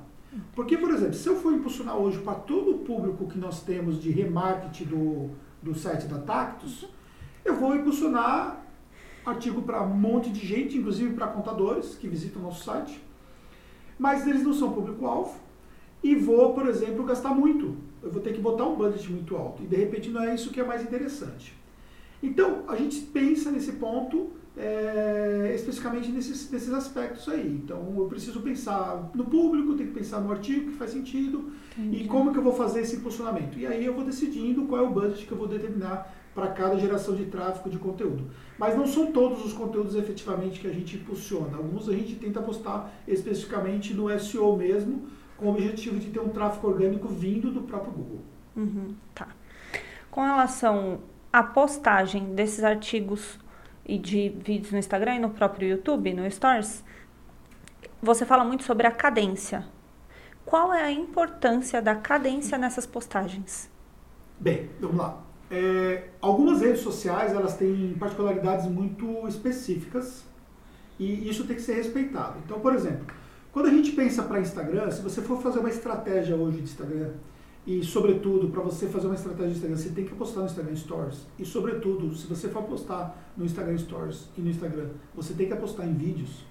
Porque, 0.54 0.76
por 0.76 0.90
exemplo, 0.90 1.14
se 1.14 1.28
eu 1.28 1.36
for 1.36 1.52
impulsionar 1.52 1.96
hoje 1.96 2.18
para 2.18 2.34
todo 2.34 2.72
o 2.72 2.78
público 2.78 3.28
que 3.28 3.38
nós 3.38 3.62
temos 3.62 4.02
de 4.02 4.10
remarketing 4.10 4.84
do, 4.84 5.30
do 5.62 5.74
site 5.74 6.06
da 6.06 6.18
Tactus, 6.18 6.86
eu 7.44 7.54
vou 7.54 7.76
impulsionar 7.76 8.64
artigo 9.24 9.62
para 9.62 9.82
um 9.82 9.94
monte 9.94 10.30
de 10.30 10.44
gente, 10.44 10.76
inclusive 10.76 11.14
para 11.14 11.28
contadores 11.28 11.94
que 11.94 12.08
visitam 12.08 12.42
o 12.42 12.46
nosso 12.46 12.64
site, 12.64 13.00
mas 13.98 14.26
eles 14.26 14.42
não 14.42 14.52
são 14.52 14.72
público-alvo 14.72 15.38
e 16.02 16.14
vou, 16.14 16.52
por 16.52 16.66
exemplo, 16.66 17.04
gastar 17.04 17.30
muito. 17.30 17.76
Eu 18.02 18.10
vou 18.10 18.20
ter 18.20 18.34
que 18.34 18.40
botar 18.40 18.64
um 18.64 18.76
budget 18.76 19.10
muito 19.10 19.36
alto 19.36 19.62
e 19.62 19.66
de 19.66 19.76
repente 19.76 20.10
não 20.10 20.22
é 20.22 20.34
isso 20.34 20.50
que 20.50 20.60
é 20.60 20.64
mais 20.64 20.82
interessante. 20.82 21.54
Então, 22.22 22.64
a 22.68 22.76
gente 22.76 23.00
pensa 23.00 23.50
nesse 23.50 23.72
ponto 23.72 24.30
é, 24.56 25.52
especificamente 25.54 26.10
nesses, 26.10 26.50
nesses 26.50 26.72
aspectos 26.72 27.28
aí. 27.28 27.60
Então, 27.62 27.94
eu 27.96 28.06
preciso 28.06 28.40
pensar 28.40 29.10
no 29.14 29.24
público, 29.24 29.74
tenho 29.74 29.88
que 29.90 29.98
pensar 29.98 30.20
no 30.20 30.30
artigo 30.30 30.70
que 30.70 30.76
faz 30.76 30.92
sentido 30.92 31.52
Entendi. 31.76 32.04
e 32.04 32.08
como 32.08 32.32
que 32.32 32.38
eu 32.38 32.42
vou 32.42 32.52
fazer 32.52 32.80
esse 32.80 32.96
impulsionamento. 32.96 33.58
E 33.58 33.66
aí 33.66 33.84
eu 33.84 33.94
vou 33.94 34.04
decidindo 34.04 34.66
qual 34.66 34.84
é 34.84 34.86
o 34.86 34.90
budget 34.90 35.26
que 35.26 35.32
eu 35.32 35.38
vou 35.38 35.48
determinar 35.48 36.12
para 36.34 36.48
cada 36.48 36.76
geração 36.78 37.14
de 37.14 37.26
tráfego 37.26 37.70
de 37.70 37.78
conteúdo. 37.78 38.30
Mas 38.58 38.76
não 38.76 38.86
são 38.86 39.12
todos 39.12 39.44
os 39.44 39.52
conteúdos 39.52 39.94
efetivamente 39.94 40.60
que 40.60 40.66
a 40.66 40.72
gente 40.72 40.96
impulsiona. 40.96 41.56
Alguns 41.56 41.88
a 41.88 41.92
gente 41.92 42.16
tenta 42.16 42.42
postar 42.42 42.92
especificamente 43.06 43.94
no 43.94 44.16
SEO 44.18 44.56
mesmo, 44.56 45.06
com 45.36 45.46
o 45.46 45.50
objetivo 45.50 45.98
de 45.98 46.10
ter 46.10 46.20
um 46.20 46.28
tráfego 46.28 46.68
orgânico 46.68 47.08
vindo 47.08 47.50
do 47.50 47.62
próprio 47.62 47.92
Google. 47.92 48.22
Uhum, 48.56 48.94
tá. 49.14 49.28
Com 50.10 50.22
relação 50.22 51.00
à 51.32 51.42
postagem 51.42 52.34
desses 52.34 52.62
artigos 52.62 53.38
e 53.86 53.98
de 53.98 54.30
vídeos 54.30 54.72
no 54.72 54.78
Instagram 54.78 55.16
e 55.16 55.18
no 55.18 55.30
próprio 55.30 55.68
YouTube, 55.68 56.12
no 56.14 56.30
Stories, 56.30 56.84
você 58.02 58.24
fala 58.24 58.44
muito 58.44 58.64
sobre 58.64 58.86
a 58.86 58.90
cadência. 58.90 59.66
Qual 60.44 60.72
é 60.72 60.82
a 60.82 60.92
importância 60.92 61.80
da 61.80 61.94
cadência 61.94 62.58
nessas 62.58 62.86
postagens? 62.86 63.70
Bem, 64.38 64.68
vamos 64.80 64.96
lá. 64.96 65.22
É, 65.50 66.08
algumas 66.20 66.60
redes 66.60 66.80
sociais 66.80 67.32
elas 67.32 67.56
têm 67.56 67.94
particularidades 67.98 68.66
muito 68.66 69.26
específicas 69.28 70.24
e 70.98 71.28
isso 71.28 71.46
tem 71.46 71.56
que 71.56 71.62
ser 71.62 71.74
respeitado. 71.74 72.38
Então, 72.44 72.60
por 72.60 72.74
exemplo, 72.74 73.06
quando 73.52 73.66
a 73.66 73.70
gente 73.70 73.92
pensa 73.92 74.22
para 74.22 74.40
Instagram, 74.40 74.90
se 74.90 75.00
você 75.00 75.22
for 75.22 75.40
fazer 75.40 75.60
uma 75.60 75.68
estratégia 75.68 76.36
hoje 76.36 76.58
de 76.58 76.64
Instagram, 76.64 77.12
e, 77.66 77.82
sobretudo, 77.82 78.48
para 78.48 78.60
você 78.62 78.88
fazer 78.88 79.06
uma 79.06 79.14
estratégia 79.14 79.48
de 79.48 79.54
Instagram, 79.54 79.76
você 79.76 79.88
tem 79.88 80.04
que 80.04 80.14
postar 80.14 80.40
no 80.40 80.46
Instagram 80.46 80.76
Stories. 80.76 81.26
E, 81.38 81.46
sobretudo, 81.46 82.14
se 82.14 82.26
você 82.26 82.48
for 82.48 82.62
postar 82.64 83.32
no 83.36 83.44
Instagram 83.44 83.78
Stories 83.78 84.28
e 84.36 84.42
no 84.42 84.50
Instagram, 84.50 84.90
você 85.14 85.32
tem 85.32 85.46
que 85.46 85.54
apostar 85.54 85.88
em 85.88 85.94
vídeos. 85.94 86.44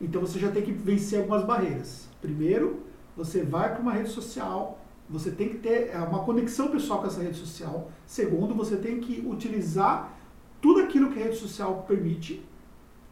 Então, 0.00 0.20
você 0.20 0.38
já 0.38 0.50
tem 0.50 0.62
que 0.62 0.72
vencer 0.72 1.20
algumas 1.20 1.44
barreiras. 1.44 2.08
Primeiro, 2.20 2.80
você 3.16 3.44
vai 3.44 3.72
para 3.72 3.80
uma 3.80 3.92
rede 3.92 4.10
social, 4.10 4.84
você 5.08 5.30
tem 5.30 5.48
que 5.48 5.58
ter 5.58 5.90
é, 5.94 5.98
uma 5.98 6.24
conexão 6.24 6.72
pessoal 6.72 7.00
com 7.00 7.06
essa 7.06 7.22
rede 7.22 7.38
social. 7.38 7.90
Segundo, 8.04 8.52
você 8.52 8.76
tem 8.76 9.00
que 9.00 9.24
utilizar 9.24 10.18
tudo 10.60 10.80
aquilo 10.80 11.12
que 11.12 11.20
a 11.20 11.24
rede 11.24 11.36
social 11.36 11.84
permite, 11.86 12.44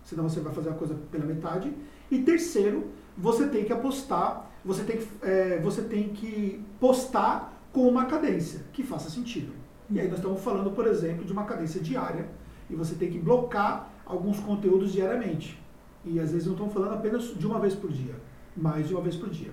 senão 0.03 0.29
você 0.29 0.41
vai 0.41 0.53
fazer 0.53 0.71
a 0.71 0.75
coisa 0.75 0.95
pela 1.13 1.25
metade. 1.25 1.73
E 2.11 2.19
terceiro, 2.19 2.89
você 3.17 3.47
tem 3.47 3.65
que 3.65 3.73
apostar 3.73 4.51
você 4.65 4.83
tem 4.85 4.99
que, 4.99 5.09
é, 5.23 5.61
você 5.61 5.83
tem 5.83 6.09
que 6.09 6.65
postar 6.81 7.53
com 7.73 7.87
uma 7.87 8.07
cadência 8.07 8.65
que 8.73 8.83
faça 8.83 9.11
sentido. 9.11 9.53
E 9.91 10.01
aí 10.01 10.09
nós 10.09 10.19
estamos 10.19 10.41
falando, 10.41 10.71
por 10.71 10.87
exemplo, 10.87 11.25
de 11.25 11.33
uma 11.33 11.45
cadência 11.45 11.81
diária 11.81 12.29
e 12.71 12.75
você 12.75 12.95
tem 12.95 13.11
que 13.11 13.19
blocar 13.19 13.93
alguns 14.07 14.41
conteúdos 14.41 14.93
diariamente. 14.93 15.61
E 16.05 16.19
às 16.21 16.33
vezes 16.33 16.47
não 16.47 16.55
estamos 16.55 16.73
falando 16.73 16.95
apenas 16.95 17.35
de 17.37 17.47
uma 17.47 17.59
vez 17.59 17.75
por 17.75 17.91
dia, 17.91 18.15
mais 18.57 18.89
de 18.89 18.95
uma 18.95 19.03
vez 19.03 19.17
por 19.17 19.29
dia. 19.29 19.53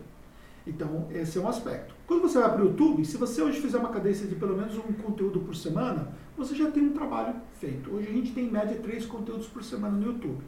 Então, 0.65 1.07
esse 1.11 1.37
é 1.37 1.41
um 1.41 1.47
aspecto. 1.47 1.95
Quando 2.05 2.21
você 2.21 2.39
vai 2.39 2.51
para 2.51 2.61
o 2.61 2.67
YouTube, 2.67 3.03
se 3.03 3.17
você 3.17 3.41
hoje 3.41 3.59
fizer 3.59 3.79
uma 3.79 3.89
cadência 3.89 4.27
de 4.27 4.35
pelo 4.35 4.55
menos 4.55 4.77
um 4.77 4.93
conteúdo 4.93 5.39
por 5.39 5.55
semana, 5.55 6.09
você 6.37 6.55
já 6.55 6.69
tem 6.69 6.83
um 6.83 6.93
trabalho 6.93 7.35
feito. 7.59 7.91
Hoje 7.91 8.07
a 8.07 8.11
gente 8.11 8.31
tem 8.31 8.45
em 8.45 8.51
média 8.51 8.77
três 8.81 9.05
conteúdos 9.05 9.47
por 9.47 9.63
semana 9.63 9.97
no 9.97 10.05
YouTube. 10.05 10.43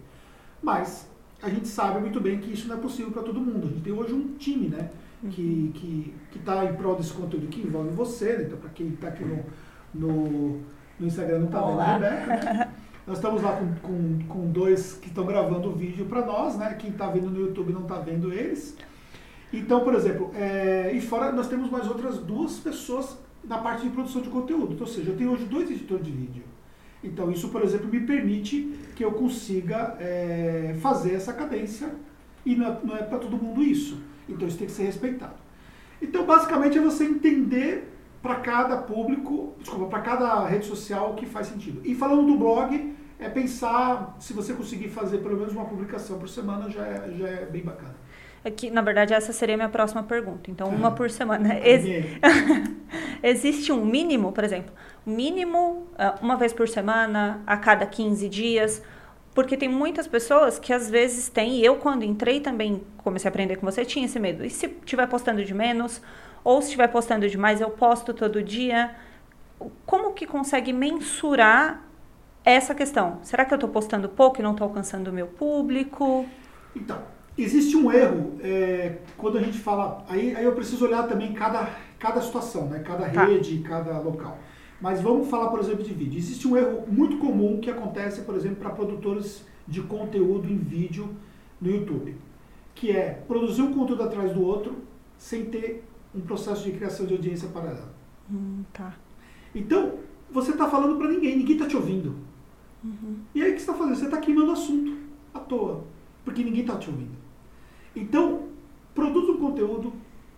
Mas 0.62 1.10
a 1.44 1.50
gente 1.50 1.68
sabe 1.68 2.00
muito 2.00 2.22
bem 2.22 2.40
que 2.40 2.54
isso 2.54 2.68
não 2.68 2.78
é 2.78 2.80
possível 2.80 3.12
para 3.12 3.22
todo 3.22 3.40
mundo. 3.40 3.68
A 3.68 3.70
gente 3.70 3.82
tem 3.82 3.94
hoje 3.94 4.14
um 4.14 4.36
time, 4.38 4.70
né? 4.70 4.90
Que 5.30 5.42
uhum. 5.42 5.72
que 5.74 6.14
que 6.32 6.40
está 6.40 6.66
em 6.66 6.74
prol 6.74 6.96
desse 6.96 7.14
conteúdo 7.14 7.48
que 7.48 7.62
envolve 7.62 7.90
você, 7.90 8.38
né? 8.38 8.44
então 8.46 8.58
para 8.58 8.70
quem 8.72 8.88
está 8.88 9.10
aqui 9.10 9.24
no, 9.24 9.46
no, 9.94 10.60
no, 11.00 11.08
Instagram 11.08 11.40
não 11.40 11.46
está 11.46 11.62
vendo 11.62 11.80
a 11.80 11.94
Rebeca, 11.94 12.54
né? 12.54 12.74
Nós 13.06 13.18
estamos 13.18 13.42
lá 13.42 13.58
com, 13.58 13.76
com, 13.76 14.20
com 14.28 14.52
dois 14.52 14.94
que 14.94 15.10
estão 15.10 15.26
gravando 15.26 15.70
o 15.70 15.74
vídeo 15.74 16.06
para 16.06 16.26
nós, 16.26 16.58
né? 16.58 16.74
Quem 16.76 16.90
está 16.90 17.08
vendo 17.10 17.30
no 17.30 17.40
YouTube 17.40 17.74
não 17.74 17.82
está 17.82 17.96
vendo 17.96 18.32
eles. 18.34 18.78
Então, 19.52 19.84
por 19.84 19.94
exemplo, 19.94 20.32
é, 20.34 20.90
e 20.94 21.02
fora 21.02 21.30
nós 21.34 21.50
temos 21.50 21.70
mais 21.70 21.86
outras 21.88 22.18
duas 22.20 22.60
pessoas 22.60 23.18
na 23.44 23.58
parte 23.58 23.84
de 23.84 23.90
produção 23.90 24.22
de 24.22 24.30
conteúdo. 24.30 24.74
Então, 24.74 24.88
ou 24.88 24.94
seja, 24.94 25.12
eu 25.12 25.18
tenho 25.18 25.32
hoje 25.32 25.44
dois 25.44 25.70
editores 25.70 26.06
de 26.06 26.12
vídeo. 26.12 26.44
Então, 27.04 27.32
isso, 27.32 27.50
por 27.50 27.62
exemplo, 27.62 27.88
me 27.88 28.00
permite 28.00 28.74
que 28.96 29.04
eu 29.04 29.12
consiga 29.12 29.98
é, 30.00 30.76
fazer 30.82 31.16
essa 31.16 31.34
cadência 31.34 31.90
e 32.46 32.56
não 32.56 32.68
é, 32.96 33.00
é 33.00 33.04
para 33.04 33.20
todo 33.20 33.38
mundo 33.38 33.62
isso. 33.62 34.02
Então, 34.28 34.48
isso 34.48 34.58
tem 34.58 34.68
que 34.68 34.74
ser 34.74 34.84
respeitado. 34.84 35.36
Então, 36.02 36.26
basicamente, 36.26 36.78
é 36.78 36.82
você 36.82 37.04
entender 37.04 37.94
para 38.22 38.36
cada 38.36 38.78
público, 38.78 39.54
desculpa, 39.60 39.88
para 39.88 40.00
cada 40.00 40.46
rede 40.48 40.66
social 40.66 41.12
o 41.12 41.16
que 41.16 41.26
faz 41.26 41.48
sentido. 41.48 41.82
E 41.84 41.94
falando 41.94 42.26
do 42.26 42.38
blog, 42.38 42.96
é 43.20 43.30
pensar 43.30 44.16
se 44.20 44.34
você 44.34 44.54
conseguir 44.54 44.90
fazer 44.90 45.18
pelo 45.18 45.38
menos 45.38 45.54
uma 45.54 45.66
publicação 45.66 46.18
por 46.18 46.30
semana 46.30 46.70
já 46.70 46.86
é, 46.86 47.12
já 47.18 47.28
é 47.28 47.46
bem 47.46 47.62
bacana. 47.62 47.96
É 48.46 48.52
que, 48.52 48.70
na 48.70 48.82
verdade, 48.82 49.14
essa 49.14 49.32
seria 49.32 49.56
a 49.56 49.58
minha 49.58 49.70
próxima 49.70 50.04
pergunta. 50.04 50.52
Então, 50.52 50.68
uma 50.68 50.92
por 50.92 51.10
semana. 51.10 51.58
Ex 51.60 51.84
Existe 53.24 53.72
um 53.72 53.86
mínimo, 53.86 54.34
por 54.34 54.44
exemplo, 54.44 54.74
mínimo 55.06 55.88
ah, 55.98 56.16
uma 56.22 56.36
vez 56.36 56.52
por 56.52 56.68
semana, 56.68 57.42
a 57.48 57.56
cada 57.56 57.86
15 57.86 58.28
dias? 58.28 58.84
Porque 59.34 59.56
tem 59.56 59.70
muitas 59.70 60.08
pessoas 60.08 60.60
que 60.60 60.74
às 60.74 60.90
vezes 60.90 61.30
têm, 61.30 61.60
e 61.60 61.66
eu 61.66 61.78
quando 61.78 62.04
entrei 62.04 62.42
também 62.42 62.84
comecei 62.98 63.30
a 63.30 63.32
aprender 63.32 63.56
com 63.56 63.66
você, 63.66 63.86
tinha 63.86 64.06
esse 64.06 64.20
medo. 64.20 64.46
E 64.46 64.50
se 64.50 64.68
estiver 64.68 65.08
postando 65.08 65.44
de 65.44 65.54
menos, 65.54 66.02
ou 66.44 66.62
se 66.62 66.68
estiver 66.68 66.88
postando 66.90 67.28
demais, 67.28 67.62
eu 67.62 67.70
posto 67.70 68.14
todo 68.14 68.44
dia. 68.44 68.94
Como 69.86 70.14
que 70.14 70.28
consegue 70.28 70.74
mensurar 70.74 71.82
essa 72.44 72.76
questão? 72.76 73.20
Será 73.24 73.46
que 73.46 73.54
eu 73.54 73.56
estou 73.56 73.70
postando 73.70 74.10
pouco 74.10 74.40
e 74.40 74.44
não 74.44 74.52
estou 74.52 74.68
alcançando 74.68 75.08
o 75.08 75.14
meu 75.14 75.28
público? 75.28 76.26
Então, 76.76 77.02
existe 77.38 77.76
um 77.78 77.92
erro 77.92 78.38
é, 78.42 78.98
quando 79.18 79.38
a 79.38 79.42
gente 79.42 79.58
fala. 79.58 80.04
Aí, 80.10 80.36
aí 80.36 80.44
eu 80.44 80.54
preciso 80.54 80.86
olhar 80.86 81.08
também 81.08 81.34
cada, 81.34 81.70
cada 82.04 82.20
situação, 82.20 82.68
né? 82.68 82.80
cada 82.80 83.10
tá. 83.10 83.24
rede, 83.24 83.60
cada 83.60 83.98
local. 84.00 84.38
Mas 84.82 85.00
vamos 85.00 85.30
falar, 85.30 85.50
por 85.50 85.62
exemplo, 85.62 85.86
de 85.86 85.94
vídeo. 85.94 86.18
Existe 86.18 86.46
um 86.46 86.58
erro 86.58 86.84
muito 86.86 87.18
comum 87.18 87.62
que 87.62 87.70
acontece, 87.70 88.24
por 88.24 88.36
exemplo, 88.36 88.58
para 88.58 88.72
produtores 88.72 89.46
de 89.66 89.82
conteúdo 89.84 90.52
em 90.52 90.58
vídeo 90.58 91.16
no 91.62 91.72
YouTube, 91.72 92.18
que 92.76 92.92
é 92.92 93.24
produzir 93.26 93.62
um 93.62 93.74
conteúdo 93.74 94.04
atrás 94.04 94.34
do 94.34 94.44
outro 94.44 94.76
sem 95.18 95.46
ter 95.46 95.86
um 96.14 96.20
processo 96.20 96.66
de 96.66 96.74
criação 96.74 97.06
de 97.06 97.14
audiência 97.14 97.48
paralela. 97.48 97.94
Hum, 98.30 98.64
tá. 98.74 98.94
Então, 99.56 99.94
você 100.30 100.52
está 100.52 100.70
falando 100.70 100.98
para 100.98 101.08
ninguém, 101.08 101.38
ninguém 101.38 101.56
está 101.56 101.68
te 101.70 101.78
ouvindo. 101.78 102.18
Uhum. 102.84 103.20
E 103.34 103.42
aí 103.42 103.52
o 103.52 103.54
que 103.54 103.62
você 103.62 103.72
está 103.72 103.74
fazendo? 103.76 103.96
Você 103.96 104.06
está 104.06 104.18
queimando 104.18 104.52
assunto 104.52 104.98
à 105.34 105.40
toa, 105.40 105.86
porque 106.26 106.44
ninguém 106.44 106.64
está 106.64 106.76
te 106.76 106.90
ouvindo. 106.90 107.16
Então, 107.96 108.50
produz 108.94 109.30
um 109.30 109.38
conteúdo, 109.38 109.94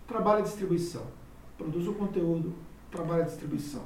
trabalha 0.06 0.38
a 0.38 0.42
distribuição. 0.42 1.16
Produz 1.56 1.88
um 1.88 1.94
conteúdo, 1.94 2.54
trabalha 2.90 3.22
a 3.22 3.26
distribuição. 3.26 3.82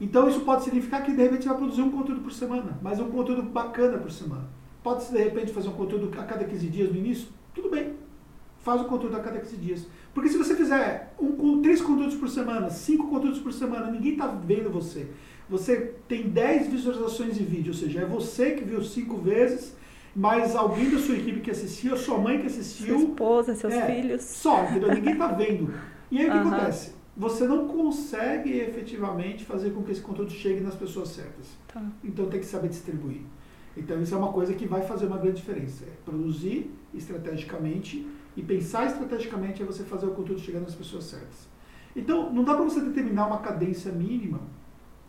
Então 0.00 0.28
isso 0.28 0.40
pode 0.40 0.64
significar 0.64 1.04
que 1.04 1.12
de 1.12 1.22
repente 1.22 1.42
você 1.42 1.48
vai 1.50 1.58
produzir 1.58 1.82
um 1.82 1.90
conteúdo 1.90 2.22
por 2.22 2.32
semana, 2.32 2.78
mas 2.80 2.98
um 2.98 3.10
conteúdo 3.10 3.42
bacana 3.42 3.98
por 3.98 4.10
semana. 4.10 4.48
Pode 4.82 5.06
de 5.10 5.18
repente 5.18 5.52
fazer 5.52 5.68
um 5.68 5.72
conteúdo 5.72 6.10
a 6.18 6.24
cada 6.24 6.44
15 6.44 6.66
dias 6.68 6.90
no 6.90 6.96
início? 6.96 7.28
Tudo 7.54 7.68
bem. 7.68 7.94
Faz 8.60 8.80
o 8.80 8.84
conteúdo 8.84 9.16
a 9.16 9.20
cada 9.20 9.38
15 9.38 9.56
dias. 9.56 9.86
Porque 10.14 10.28
se 10.28 10.38
você 10.38 10.54
fizer 10.54 11.14
um, 11.20 11.60
três 11.60 11.80
conteúdos 11.82 12.14
por 12.14 12.28
semana, 12.28 12.70
cinco 12.70 13.08
conteúdos 13.08 13.40
por 13.40 13.52
semana, 13.52 13.90
ninguém 13.90 14.12
está 14.12 14.26
vendo 14.26 14.70
você. 14.70 15.08
Você 15.48 15.94
tem 16.08 16.28
10 16.28 16.68
visualizações 16.68 17.34
de 17.36 17.44
vídeo, 17.44 17.72
ou 17.72 17.78
seja, 17.78 18.00
é 18.00 18.04
você 18.04 18.52
que 18.52 18.64
viu 18.64 18.82
cinco 18.82 19.16
vezes, 19.18 19.76
mas 20.14 20.56
alguém 20.56 20.90
da 20.90 20.98
sua 20.98 21.16
equipe 21.16 21.40
que 21.40 21.50
assistiu, 21.50 21.96
sua 21.96 22.18
mãe 22.18 22.40
que 22.40 22.46
assistiu. 22.46 22.98
Sua 22.98 23.08
esposa, 23.08 23.54
seus 23.54 23.74
é, 23.74 23.86
filhos. 23.86 24.22
Só, 24.22 24.64
entendeu? 24.64 24.94
Ninguém 24.94 25.12
está 25.12 25.26
vendo. 25.28 25.74
E 26.10 26.18
aí 26.18 26.28
o 26.28 26.30
que 26.30 26.36
uhum. 26.36 26.48
acontece? 26.48 26.94
Você 27.16 27.46
não 27.46 27.68
consegue 27.68 28.52
efetivamente 28.58 29.44
fazer 29.44 29.70
com 29.70 29.82
que 29.82 29.92
esse 29.92 30.00
conteúdo 30.00 30.30
chegue 30.30 30.60
nas 30.60 30.74
pessoas 30.74 31.08
certas. 31.08 31.46
Tá. 31.68 31.82
Então 32.02 32.26
tem 32.28 32.40
que 32.40 32.46
saber 32.46 32.68
distribuir. 32.68 33.22
Então 33.76 34.00
isso 34.02 34.14
é 34.14 34.18
uma 34.18 34.32
coisa 34.32 34.54
que 34.54 34.66
vai 34.66 34.82
fazer 34.82 35.06
uma 35.06 35.18
grande 35.18 35.36
diferença. 35.36 35.84
É 35.84 35.92
produzir 36.04 36.70
estrategicamente 36.94 38.06
e 38.36 38.42
pensar 38.42 38.86
estrategicamente 38.86 39.62
é 39.62 39.66
você 39.66 39.84
fazer 39.84 40.06
o 40.06 40.12
conteúdo 40.12 40.40
chegar 40.40 40.60
nas 40.60 40.74
pessoas 40.74 41.04
certas. 41.04 41.48
Então, 41.94 42.32
não 42.32 42.44
dá 42.44 42.54
para 42.54 42.64
você 42.64 42.80
determinar 42.80 43.26
uma 43.26 43.38
cadência 43.38 43.90
mínima, 43.90 44.40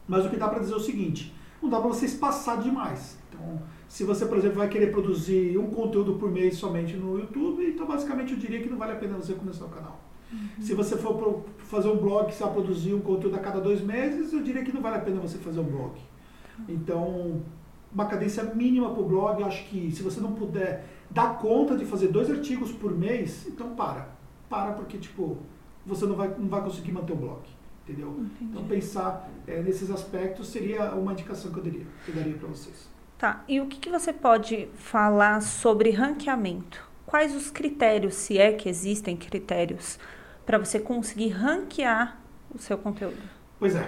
mas 0.07 0.25
o 0.25 0.29
que 0.29 0.37
dá 0.37 0.47
para 0.47 0.59
dizer 0.59 0.73
é 0.73 0.77
o 0.77 0.79
seguinte: 0.79 1.33
não 1.61 1.69
dá 1.69 1.79
para 1.79 1.87
você 1.87 2.05
espaçar 2.05 2.59
demais. 2.61 3.17
Então, 3.29 3.61
se 3.87 4.03
você, 4.03 4.25
por 4.25 4.37
exemplo, 4.37 4.57
vai 4.57 4.67
querer 4.67 4.91
produzir 4.91 5.57
um 5.57 5.69
conteúdo 5.69 6.15
por 6.15 6.31
mês 6.31 6.57
somente 6.57 6.95
no 6.97 7.19
YouTube, 7.19 7.63
então 7.65 7.85
basicamente 7.85 8.33
eu 8.33 8.39
diria 8.39 8.61
que 8.61 8.69
não 8.69 8.77
vale 8.77 8.93
a 8.93 8.95
pena 8.95 9.15
você 9.15 9.33
começar 9.33 9.65
o 9.65 9.69
canal. 9.69 9.99
Uhum. 10.31 10.61
Se 10.61 10.73
você 10.73 10.97
for 10.97 11.43
fazer 11.57 11.89
um 11.89 11.97
blog, 11.97 12.31
se 12.31 12.41
vai 12.41 12.53
produzir 12.53 12.93
um 12.93 13.01
conteúdo 13.01 13.35
a 13.35 13.39
cada 13.39 13.59
dois 13.59 13.81
meses, 13.81 14.33
eu 14.33 14.41
diria 14.41 14.63
que 14.63 14.71
não 14.71 14.81
vale 14.81 14.97
a 14.97 15.01
pena 15.01 15.19
você 15.19 15.37
fazer 15.37 15.59
um 15.59 15.65
blog. 15.65 15.93
Uhum. 16.59 16.65
Então, 16.69 17.41
uma 17.93 18.05
cadência 18.05 18.43
mínima 18.43 18.89
para 18.91 19.01
o 19.01 19.05
blog, 19.05 19.41
eu 19.41 19.47
acho 19.47 19.65
que 19.65 19.91
se 19.91 20.01
você 20.01 20.19
não 20.19 20.33
puder 20.33 20.85
dá 21.11 21.27
conta 21.27 21.75
de 21.75 21.85
fazer 21.85 22.07
dois 22.07 22.29
artigos 22.31 22.71
por 22.71 22.97
mês, 22.97 23.45
então 23.47 23.75
para. 23.75 24.09
Para 24.49 24.73
porque, 24.73 24.97
tipo, 24.97 25.37
você 25.85 26.05
não 26.05 26.15
vai, 26.15 26.29
não 26.29 26.47
vai 26.47 26.61
conseguir 26.61 26.91
manter 26.91 27.13
o 27.13 27.17
blog. 27.17 27.41
Entendeu? 27.83 28.09
Entendi. 28.09 28.51
Então 28.51 28.63
pensar 28.65 29.29
é, 29.47 29.61
nesses 29.61 29.89
aspectos 29.89 30.47
seria 30.47 30.93
uma 30.93 31.11
indicação 31.11 31.51
que 31.51 31.59
eu 31.59 31.63
daria, 31.63 31.85
que 32.05 32.11
eu 32.11 32.15
daria 32.15 32.33
para 32.33 32.47
vocês. 32.47 32.89
Tá. 33.17 33.43
E 33.47 33.59
o 33.59 33.67
que, 33.67 33.79
que 33.79 33.89
você 33.89 34.13
pode 34.13 34.69
falar 34.75 35.41
sobre 35.41 35.91
ranqueamento? 35.91 36.89
Quais 37.05 37.35
os 37.35 37.51
critérios, 37.51 38.13
se 38.13 38.37
é 38.37 38.53
que 38.53 38.69
existem 38.69 39.17
critérios, 39.17 39.99
para 40.45 40.57
você 40.57 40.79
conseguir 40.79 41.29
ranquear 41.29 42.19
o 42.53 42.59
seu 42.59 42.77
conteúdo? 42.77 43.21
Pois 43.59 43.75
é. 43.75 43.87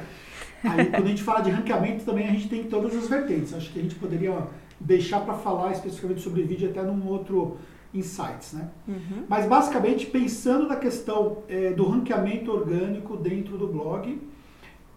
Aí, 0.64 0.86
quando 0.86 1.06
a 1.06 1.10
gente 1.10 1.24
fala 1.24 1.42
de 1.42 1.50
ranqueamento, 1.50 2.06
também 2.06 2.28
a 2.28 2.32
gente 2.32 2.48
tem 2.48 2.64
todas 2.66 2.96
as 2.96 3.08
vertentes. 3.08 3.54
Acho 3.54 3.72
que 3.72 3.80
a 3.80 3.82
gente 3.82 3.96
poderia 3.96 4.48
deixar 4.80 5.20
para 5.22 5.34
falar 5.34 5.72
especificamente 5.72 6.22
sobre 6.22 6.44
vídeo 6.44 6.70
até 6.70 6.82
num 6.82 7.08
outro 7.08 7.58
insights, 7.94 8.54
né? 8.54 8.70
Uhum. 8.88 9.26
Mas 9.28 9.46
basicamente 9.46 10.06
pensando 10.08 10.68
na 10.68 10.76
questão 10.76 11.44
é, 11.48 11.72
do 11.72 11.88
ranqueamento 11.88 12.52
orgânico 12.52 13.16
dentro 13.16 13.58
do 13.58 13.68
blog, 13.68 14.20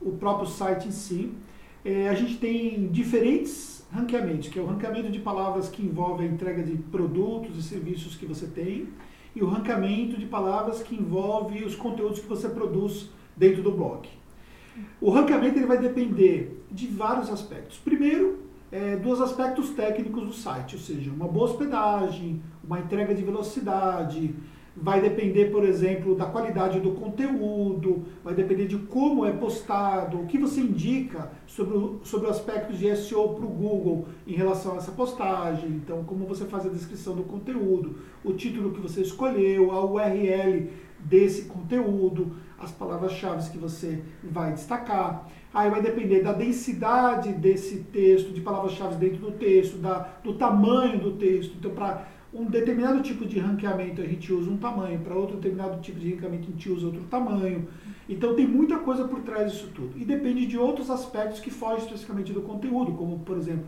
o 0.01 0.12
próprio 0.12 0.49
site 0.49 0.88
em 0.88 0.92
si, 0.92 1.33
é, 1.85 2.09
a 2.09 2.14
gente 2.14 2.38
tem 2.38 2.88
diferentes 2.88 3.85
ranqueamentos, 3.92 4.49
que 4.49 4.59
é 4.59 4.62
o 4.62 4.66
ranqueamento 4.66 5.11
de 5.11 5.19
palavras 5.19 5.69
que 5.69 5.83
envolve 5.83 6.25
a 6.25 6.27
entrega 6.27 6.62
de 6.62 6.77
produtos 6.77 7.57
e 7.57 7.62
serviços 7.62 8.16
que 8.16 8.27
você 8.27 8.47
tem, 8.47 8.88
e 9.37 9.42
o 9.42 9.46
ranqueamento 9.46 10.16
de 10.16 10.25
palavras 10.25 10.83
que 10.83 10.94
envolve 10.94 11.62
os 11.62 11.77
conteúdos 11.77 12.18
que 12.18 12.27
você 12.27 12.49
produz 12.49 13.11
dentro 13.37 13.62
do 13.62 13.70
blog. 13.70 14.09
O 14.99 15.11
ranqueamento 15.11 15.59
ele 15.59 15.66
vai 15.66 15.77
depender 15.77 16.64
de 16.72 16.87
vários 16.87 17.31
aspectos. 17.31 17.77
Primeiro, 17.77 18.38
é, 18.72 18.96
dos 18.96 19.20
aspectos 19.20 19.70
técnicos 19.70 20.25
do 20.25 20.33
site, 20.33 20.75
ou 20.75 20.81
seja, 20.81 21.11
uma 21.11 21.29
boa 21.29 21.51
hospedagem, 21.51 22.42
uma 22.64 22.81
entrega 22.81 23.14
de 23.14 23.22
velocidade, 23.22 24.35
vai 24.77 25.01
depender, 25.01 25.47
por 25.47 25.65
exemplo, 25.65 26.15
da 26.15 26.27
qualidade 26.27 26.81
do 26.81 26.93
conteúdo, 26.93 28.05
vai 28.23 28.35
depender 28.35 28.67
de 28.67 28.77
como 28.77 29.25
é 29.25 29.33
postado, 29.33 30.21
o 30.21 30.27
que 30.27 30.37
você 30.37 30.61
indica 30.61 31.31
sobre, 31.47 31.99
sobre 32.05 32.29
aspectos 32.29 32.79
de 32.79 32.95
SEO 32.95 33.31
para 33.31 33.47
o 33.47 33.49
Google 33.49 34.07
em 34.27 34.35
relação 34.35 34.75
a 34.75 34.77
essa 34.77 34.93
postagem, 34.93 35.71
então 35.71 36.05
como 36.05 36.27
você 36.27 36.45
faz 36.45 36.67
a 36.67 36.69
descrição 36.69 37.17
do 37.17 37.23
conteúdo, 37.23 37.97
o 38.23 38.35
título 38.35 38.73
que 38.73 38.81
você 38.81 39.01
escolheu, 39.01 39.73
a 39.73 39.85
URL 39.85 40.69
desse 41.01 41.47
conteúdo, 41.47 42.33
as 42.59 42.71
palavras-chave 42.71 43.51
que 43.51 43.59
você 43.59 44.03
vai 44.23 44.53
destacar. 44.53 45.29
Aí 45.53 45.71
vai 45.71 45.81
depender 45.81 46.23
da 46.23 46.33
densidade 46.33 47.33
desse 47.33 47.79
texto, 47.85 48.33
de 48.33 48.41
palavras-chave 48.41 48.97
dentro 48.97 49.19
do 49.19 49.33
texto, 49.33 49.79
da, 49.79 50.01
do 50.23 50.35
tamanho 50.35 50.99
do 50.99 51.12
texto. 51.12 51.55
Então, 51.59 51.71
para 51.71 52.07
um 52.38 52.44
determinado 52.44 53.03
tipo 53.03 53.25
de 53.25 53.38
ranqueamento 53.38 54.03
a 54.03 54.07
gente 54.07 54.33
usa 54.33 54.51
um 54.51 54.59
tamanho, 54.59 54.99
para 55.01 55.14
outro 55.14 55.37
determinado 55.37 55.81
tipo 55.81 55.99
de 55.99 56.11
ranqueamento 56.11 56.49
a 56.49 56.53
gente 56.53 56.70
usa 56.70 56.87
outro 56.87 57.03
tamanho. 57.05 57.66
Então 58.09 58.35
tem 58.35 58.46
muita 58.46 58.79
coisa 58.79 59.09
por 59.09 59.20
trás 59.20 59.53
disso 59.53 59.70
tudo. 59.75 59.92
E 59.96 60.05
depende 60.05 60.46
de 60.46 60.59
outros 60.59 60.90
aspectos 60.90 61.40
que 61.40 61.51
fogem 61.51 61.85
especificamente 61.85 62.33
do 62.33 62.42
conteúdo, 62.42 62.92
como 62.92 63.20
por 63.20 63.37
exemplo, 63.37 63.64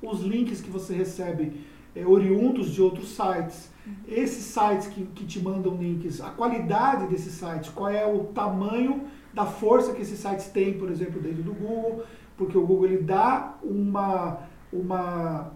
os 0.00 0.20
links 0.20 0.60
que 0.60 0.70
você 0.70 0.94
recebe 0.94 1.52
é, 1.94 2.06
oriundos 2.06 2.70
de 2.70 2.80
outros 2.80 3.08
sites. 3.08 3.70
Esses 4.06 4.44
sites 4.44 4.86
que, 4.86 5.04
que 5.06 5.24
te 5.24 5.40
mandam 5.40 5.76
links, 5.76 6.20
a 6.20 6.30
qualidade 6.30 7.08
desses 7.08 7.32
sites, 7.32 7.70
qual 7.70 7.90
é 7.90 8.06
o 8.06 8.24
tamanho 8.26 9.02
da 9.34 9.44
força 9.44 9.92
que 9.92 10.02
esses 10.02 10.18
sites 10.18 10.46
têm, 10.46 10.74
por 10.74 10.90
exemplo, 10.90 11.20
dentro 11.20 11.42
do 11.42 11.52
Google, 11.52 12.04
porque 12.36 12.56
o 12.56 12.64
Google 12.64 12.86
ele 12.86 13.02
dá 13.02 13.56
uma, 13.62 14.38
uma, 14.72 15.52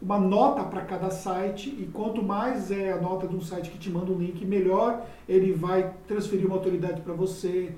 uma 0.00 0.18
nota 0.18 0.62
para 0.64 0.82
cada 0.82 1.10
site 1.10 1.68
e 1.68 1.88
quanto 1.92 2.22
mais 2.22 2.70
é 2.70 2.92
a 2.92 3.00
nota 3.00 3.26
de 3.26 3.34
um 3.34 3.40
site 3.40 3.70
que 3.70 3.78
te 3.78 3.90
manda 3.90 4.12
um 4.12 4.18
link, 4.18 4.44
melhor 4.44 5.04
ele 5.28 5.52
vai 5.52 5.92
transferir 6.06 6.46
uma 6.46 6.56
autoridade 6.56 7.00
para 7.00 7.12
você. 7.12 7.72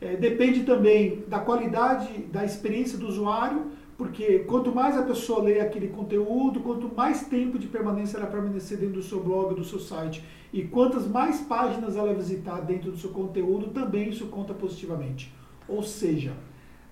É, 0.00 0.16
depende 0.16 0.64
também 0.64 1.24
da 1.28 1.38
qualidade 1.38 2.08
da 2.32 2.44
experiência 2.44 2.98
do 2.98 3.08
usuário, 3.08 3.72
porque 3.96 4.40
quanto 4.40 4.74
mais 4.74 4.96
a 4.96 5.02
pessoa 5.02 5.42
lê 5.42 5.60
aquele 5.60 5.88
conteúdo, 5.88 6.60
quanto 6.60 6.92
mais 6.94 7.26
tempo 7.26 7.58
de 7.58 7.66
permanência 7.66 8.18
ela 8.18 8.26
permanecer 8.26 8.78
dentro 8.78 8.96
do 8.96 9.02
seu 9.02 9.22
blog, 9.22 9.54
do 9.54 9.64
seu 9.64 9.78
site, 9.78 10.22
e 10.52 10.62
quantas 10.62 11.06
mais 11.06 11.40
páginas 11.40 11.96
ela 11.96 12.12
visitar 12.14 12.60
dentro 12.60 12.90
do 12.90 12.98
seu 12.98 13.10
conteúdo, 13.10 13.68
também 13.68 14.10
isso 14.10 14.26
conta 14.26 14.52
positivamente. 14.52 15.32
Ou 15.66 15.82
seja, 15.82 16.32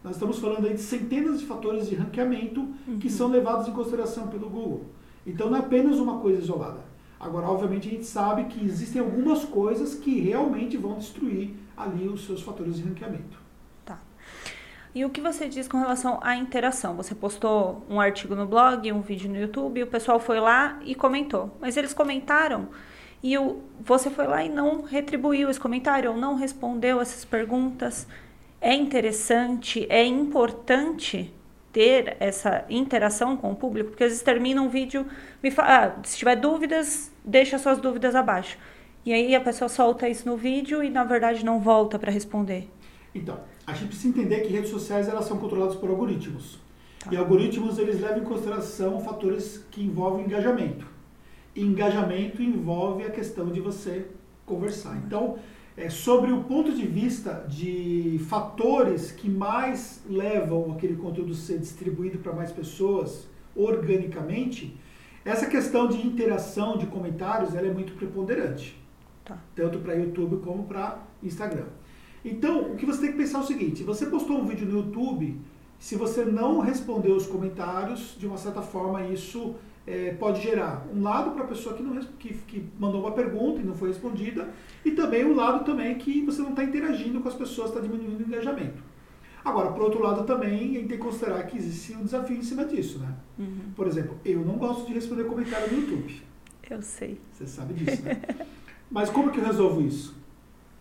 nós 0.02 0.14
estamos 0.14 0.38
falando 0.38 0.66
aí 0.66 0.74
de 0.74 0.80
centenas 0.80 1.40
de 1.40 1.46
fatores 1.46 1.88
de 1.88 1.94
ranqueamento 1.94 2.60
uhum. 2.60 2.98
que 2.98 3.08
são 3.08 3.28
levados 3.28 3.68
em 3.68 3.72
consideração 3.72 4.28
pelo 4.28 4.48
Google. 4.48 4.86
Então 5.26 5.48
não 5.48 5.56
é 5.56 5.60
apenas 5.60 5.98
uma 5.98 6.18
coisa 6.18 6.40
isolada. 6.40 6.80
Agora, 7.20 7.46
obviamente, 7.46 7.88
a 7.88 7.92
gente 7.92 8.06
sabe 8.06 8.44
que 8.44 8.64
existem 8.64 9.00
algumas 9.00 9.44
coisas 9.44 9.94
que 9.94 10.20
realmente 10.20 10.76
vão 10.76 10.98
destruir 10.98 11.54
ali 11.76 12.08
os 12.08 12.26
seus 12.26 12.42
fatores 12.42 12.76
de 12.76 12.82
ranqueamento. 12.82 13.42
E 14.94 15.06
o 15.06 15.10
que 15.10 15.22
você 15.22 15.48
diz 15.48 15.66
com 15.66 15.78
relação 15.78 16.18
à 16.22 16.36
interação? 16.36 16.94
Você 16.96 17.14
postou 17.14 17.82
um 17.88 17.98
artigo 17.98 18.34
no 18.34 18.44
blog, 18.46 18.92
um 18.92 19.00
vídeo 19.00 19.30
no 19.30 19.38
YouTube, 19.38 19.82
o 19.82 19.86
pessoal 19.86 20.20
foi 20.20 20.38
lá 20.38 20.78
e 20.84 20.94
comentou. 20.94 21.56
Mas 21.58 21.78
eles 21.78 21.94
comentaram 21.94 22.68
e 23.22 23.38
o, 23.38 23.62
você 23.80 24.10
foi 24.10 24.26
lá 24.26 24.44
e 24.44 24.50
não 24.50 24.82
retribuiu 24.82 25.48
esse 25.48 25.58
comentário 25.58 26.10
ou 26.10 26.16
não 26.16 26.34
respondeu 26.34 27.00
essas 27.00 27.24
perguntas. 27.24 28.06
É 28.64 28.72
interessante, 28.72 29.85
é 29.90 30.05
importante 30.05 31.35
ter 31.72 32.16
essa 32.20 32.64
interação 32.70 33.37
com 33.37 33.51
o 33.51 33.57
público, 33.57 33.90
porque 33.90 34.05
às 34.05 34.11
vezes 34.11 34.22
termina 34.22 34.62
um 34.62 34.68
vídeo, 34.68 35.05
me 35.42 35.51
fala, 35.51 35.96
ah, 35.98 36.03
se 36.05 36.16
tiver 36.16 36.37
dúvidas, 36.37 37.11
deixa 37.25 37.59
suas 37.59 37.81
dúvidas 37.81 38.14
abaixo. 38.14 38.57
E 39.05 39.12
aí 39.12 39.35
a 39.35 39.40
pessoa 39.40 39.68
solta 39.68 40.09
isso 40.09 40.29
no 40.29 40.37
vídeo 40.37 40.81
e 40.81 40.88
na 40.88 41.03
verdade 41.03 41.44
não 41.44 41.59
volta 41.59 41.98
para 41.98 42.12
responder. 42.12 42.70
Então, 43.12 43.40
a 43.66 43.72
gente 43.72 43.88
precisa 43.88 44.09
entender 44.09 44.42
que 44.42 44.53
redes 44.53 44.70
sociais 44.70 45.09
elas 45.09 45.25
são 45.25 45.38
controladas 45.38 45.75
por 45.75 45.90
algoritmos. 45.90 46.61
Tá. 47.01 47.12
E 47.12 47.16
algoritmos 47.16 47.81
eles 47.81 48.01
levam 48.01 48.18
em 48.18 48.25
consideração 48.25 49.01
fatores 49.01 49.66
que 49.72 49.83
envolvem 49.83 50.27
engajamento. 50.27 50.87
E 51.53 51.62
engajamento 51.62 52.40
envolve 52.40 53.03
a 53.03 53.11
questão 53.11 53.51
de 53.51 53.61
você 53.61 54.07
conversar. 54.46 54.96
Então, 55.05 55.37
é, 55.76 55.88
sobre 55.88 56.32
o 56.32 56.44
ponto 56.44 56.72
de 56.72 56.87
vista 56.87 57.44
de 57.48 58.20
fatores 58.28 59.11
que 59.11 59.28
mais 59.28 60.02
levam 60.08 60.72
aquele 60.72 60.96
conteúdo 60.96 61.32
a 61.32 61.37
ser 61.37 61.58
distribuído 61.58 62.18
para 62.18 62.32
mais 62.32 62.52
pessoas 62.52 63.26
organicamente, 63.54 64.76
essa 65.24 65.46
questão 65.46 65.88
de 65.88 66.06
interação, 66.06 66.76
de 66.76 66.87
comentários, 66.87 67.54
ela 67.54 67.66
é 67.66 67.72
muito 67.72 67.94
preponderante. 67.94 68.76
Tá. 69.24 69.38
Tanto 69.54 69.78
para 69.78 69.94
YouTube 69.94 70.42
como 70.44 70.64
para 70.64 70.98
Instagram. 71.22 71.66
Então, 72.24 72.72
o 72.72 72.76
que 72.76 72.85
você 72.85 73.00
tem 73.02 73.12
que 73.12 73.18
pensar 73.18 73.38
é 73.38 73.40
o 73.42 73.46
seguinte: 73.46 73.78
se 73.78 73.85
você 73.85 74.06
postou 74.06 74.38
um 74.38 74.46
vídeo 74.46 74.66
no 74.66 74.78
YouTube, 74.78 75.40
se 75.78 75.96
você 75.96 76.24
não 76.24 76.61
respondeu 76.61 77.16
os 77.16 77.26
comentários, 77.26 78.16
de 78.18 78.26
uma 78.26 78.37
certa 78.37 78.62
forma 78.62 79.04
isso 79.06 79.54
é, 79.87 80.12
pode 80.14 80.40
gerar 80.40 80.87
um 80.95 81.03
lado 81.03 81.33
para 81.33 81.45
a 81.45 81.47
pessoa 81.47 81.75
que, 81.75 81.83
não, 81.83 82.01
que, 82.18 82.35
que 82.35 82.64
mandou 82.79 83.01
uma 83.01 83.12
pergunta 83.12 83.61
e 83.61 83.64
não 83.64 83.75
foi 83.75 83.88
respondida, 83.88 84.49
e 84.85 84.92
também 84.92 85.25
um 85.25 85.35
lado 85.35 85.64
também 85.64 85.97
que 85.97 86.23
você 86.23 86.40
não 86.40 86.51
está 86.51 86.62
interagindo 86.62 87.21
com 87.21 87.29
as 87.29 87.35
pessoas, 87.35 87.68
está 87.68 87.81
diminuindo 87.81 88.23
o 88.23 88.27
engajamento. 88.27 88.83
Agora, 89.45 89.73
por 89.73 89.83
outro 89.83 90.01
lado, 90.01 90.25
também 90.25 90.55
a 90.55 90.59
gente 90.59 90.88
tem 90.88 90.99
que 90.99 90.99
considerar 90.99 91.42
que 91.45 91.57
existe 91.57 91.95
um 91.97 92.05
desafio 92.05 92.37
em 92.37 92.42
cima 92.42 92.64
disso, 92.64 93.01
né? 93.01 93.12
Uhum. 93.38 93.73
Por 93.75 93.88
exemplo, 93.88 94.16
eu 94.25 94.40
não 94.40 94.57
gosto 94.57 94.87
de 94.87 94.92
responder 94.92 95.25
comentário 95.25 95.73
no 95.73 95.81
YouTube. 95.81 96.23
Eu 96.71 96.81
sei. 96.81 97.21
Você 97.33 97.47
sabe 97.47 97.75
disso, 97.75 98.03
né? 98.03 98.23
Mas 98.88 99.11
como 99.11 99.33
que 99.33 99.40
eu 99.40 99.45
resolvo 99.45 99.81
isso? 99.83 100.14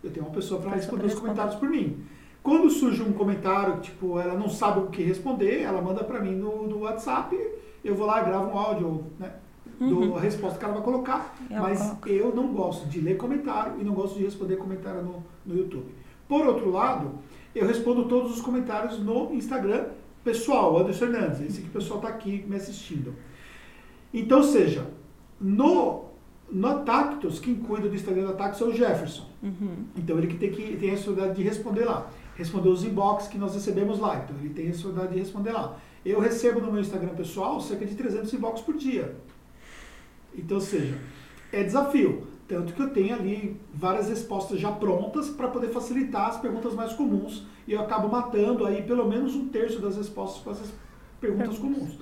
Eu 0.02 0.10
tenho 0.10 0.26
uma 0.26 0.34
pessoa 0.34 0.60
para 0.60 0.76
responder 0.76 1.06
os 1.06 1.14
comentários 1.14 1.56
por 1.56 1.68
mim. 1.68 2.04
Quando 2.40 2.70
surge 2.70 3.02
um 3.02 3.12
comentário, 3.12 3.80
tipo, 3.80 4.18
ela 4.18 4.34
não 4.34 4.48
sabe 4.48 4.80
o 4.80 4.86
que 4.88 5.02
responder, 5.02 5.62
ela 5.62 5.80
manda 5.82 6.04
para 6.04 6.20
mim 6.20 6.34
no, 6.34 6.66
no 6.68 6.80
WhatsApp 6.80 7.36
eu 7.84 7.94
vou 7.94 8.06
lá, 8.06 8.22
gravo 8.22 8.50
um 8.50 8.58
áudio, 8.58 9.04
né? 9.18 9.32
Uhum. 9.80 10.16
a 10.16 10.20
resposta 10.20 10.58
que 10.58 10.64
ela 10.64 10.74
vai 10.74 10.82
colocar, 10.82 11.34
eu 11.50 11.60
mas 11.60 11.80
coloco. 11.80 12.08
eu 12.08 12.34
não 12.34 12.52
gosto 12.52 12.86
de 12.86 13.00
ler 13.00 13.16
comentário 13.16 13.80
e 13.80 13.84
não 13.84 13.94
gosto 13.94 14.16
de 14.16 14.24
responder 14.24 14.56
comentário 14.56 15.02
no, 15.02 15.24
no 15.44 15.56
YouTube. 15.56 15.92
Por 16.28 16.46
outro 16.46 16.70
lado, 16.70 17.10
eu 17.54 17.66
respondo 17.66 18.04
todos 18.04 18.32
os 18.32 18.40
comentários 18.40 19.00
no 19.00 19.34
Instagram 19.34 19.86
pessoal, 20.22 20.78
Anderson 20.78 21.06
Fernandes, 21.06 21.40
esse 21.40 21.62
que 21.62 21.68
o 21.68 21.72
pessoal 21.72 21.98
está 21.98 22.10
aqui 22.10 22.44
me 22.48 22.56
assistindo. 22.56 23.14
Então, 24.14 24.42
seja, 24.42 24.86
no, 25.40 26.04
no 26.50 26.80
Tactus, 26.80 27.38
quem 27.38 27.56
cuida 27.56 27.88
do 27.88 27.94
Instagram 27.94 28.26
da 28.26 28.34
Tactus 28.34 28.60
é 28.60 28.64
o 28.64 28.72
Jefferson. 28.72 29.26
Uhum. 29.42 29.84
Então, 29.96 30.18
ele 30.18 30.28
que 30.28 30.36
tem, 30.36 30.50
que 30.50 30.76
tem 30.76 30.90
a 30.90 30.92
responsabilidade 30.92 31.36
de 31.36 31.42
responder 31.42 31.84
lá. 31.84 32.08
Responder 32.36 32.68
os 32.68 32.84
inbox 32.84 33.26
que 33.26 33.38
nós 33.38 33.54
recebemos 33.54 33.98
lá. 33.98 34.22
Então, 34.22 34.36
ele 34.36 34.50
tem 34.50 34.66
a 34.66 34.68
responsabilidade 34.68 35.14
de 35.14 35.18
responder 35.18 35.52
lá. 35.52 35.76
Eu 36.04 36.20
recebo 36.20 36.60
no 36.60 36.72
meu 36.72 36.80
Instagram 36.80 37.14
pessoal 37.14 37.60
cerca 37.60 37.86
de 37.86 37.94
300 37.94 38.32
inbox 38.32 38.60
por 38.60 38.76
dia. 38.76 39.16
Então, 40.34 40.56
ou 40.56 40.62
seja, 40.62 40.98
é 41.52 41.62
desafio. 41.62 42.26
Tanto 42.48 42.72
que 42.72 42.82
eu 42.82 42.90
tenho 42.90 43.14
ali 43.14 43.56
várias 43.72 44.08
respostas 44.08 44.60
já 44.60 44.70
prontas 44.70 45.30
para 45.30 45.48
poder 45.48 45.68
facilitar 45.68 46.28
as 46.28 46.38
perguntas 46.38 46.74
mais 46.74 46.92
comuns 46.92 47.46
e 47.66 47.72
eu 47.72 47.80
acabo 47.80 48.08
matando 48.08 48.66
aí 48.66 48.82
pelo 48.82 49.08
menos 49.08 49.34
um 49.34 49.48
terço 49.48 49.78
das 49.78 49.96
respostas 49.96 50.42
para 50.42 50.52
essas 50.52 50.72
perguntas 51.20 51.58
comuns. 51.58 51.98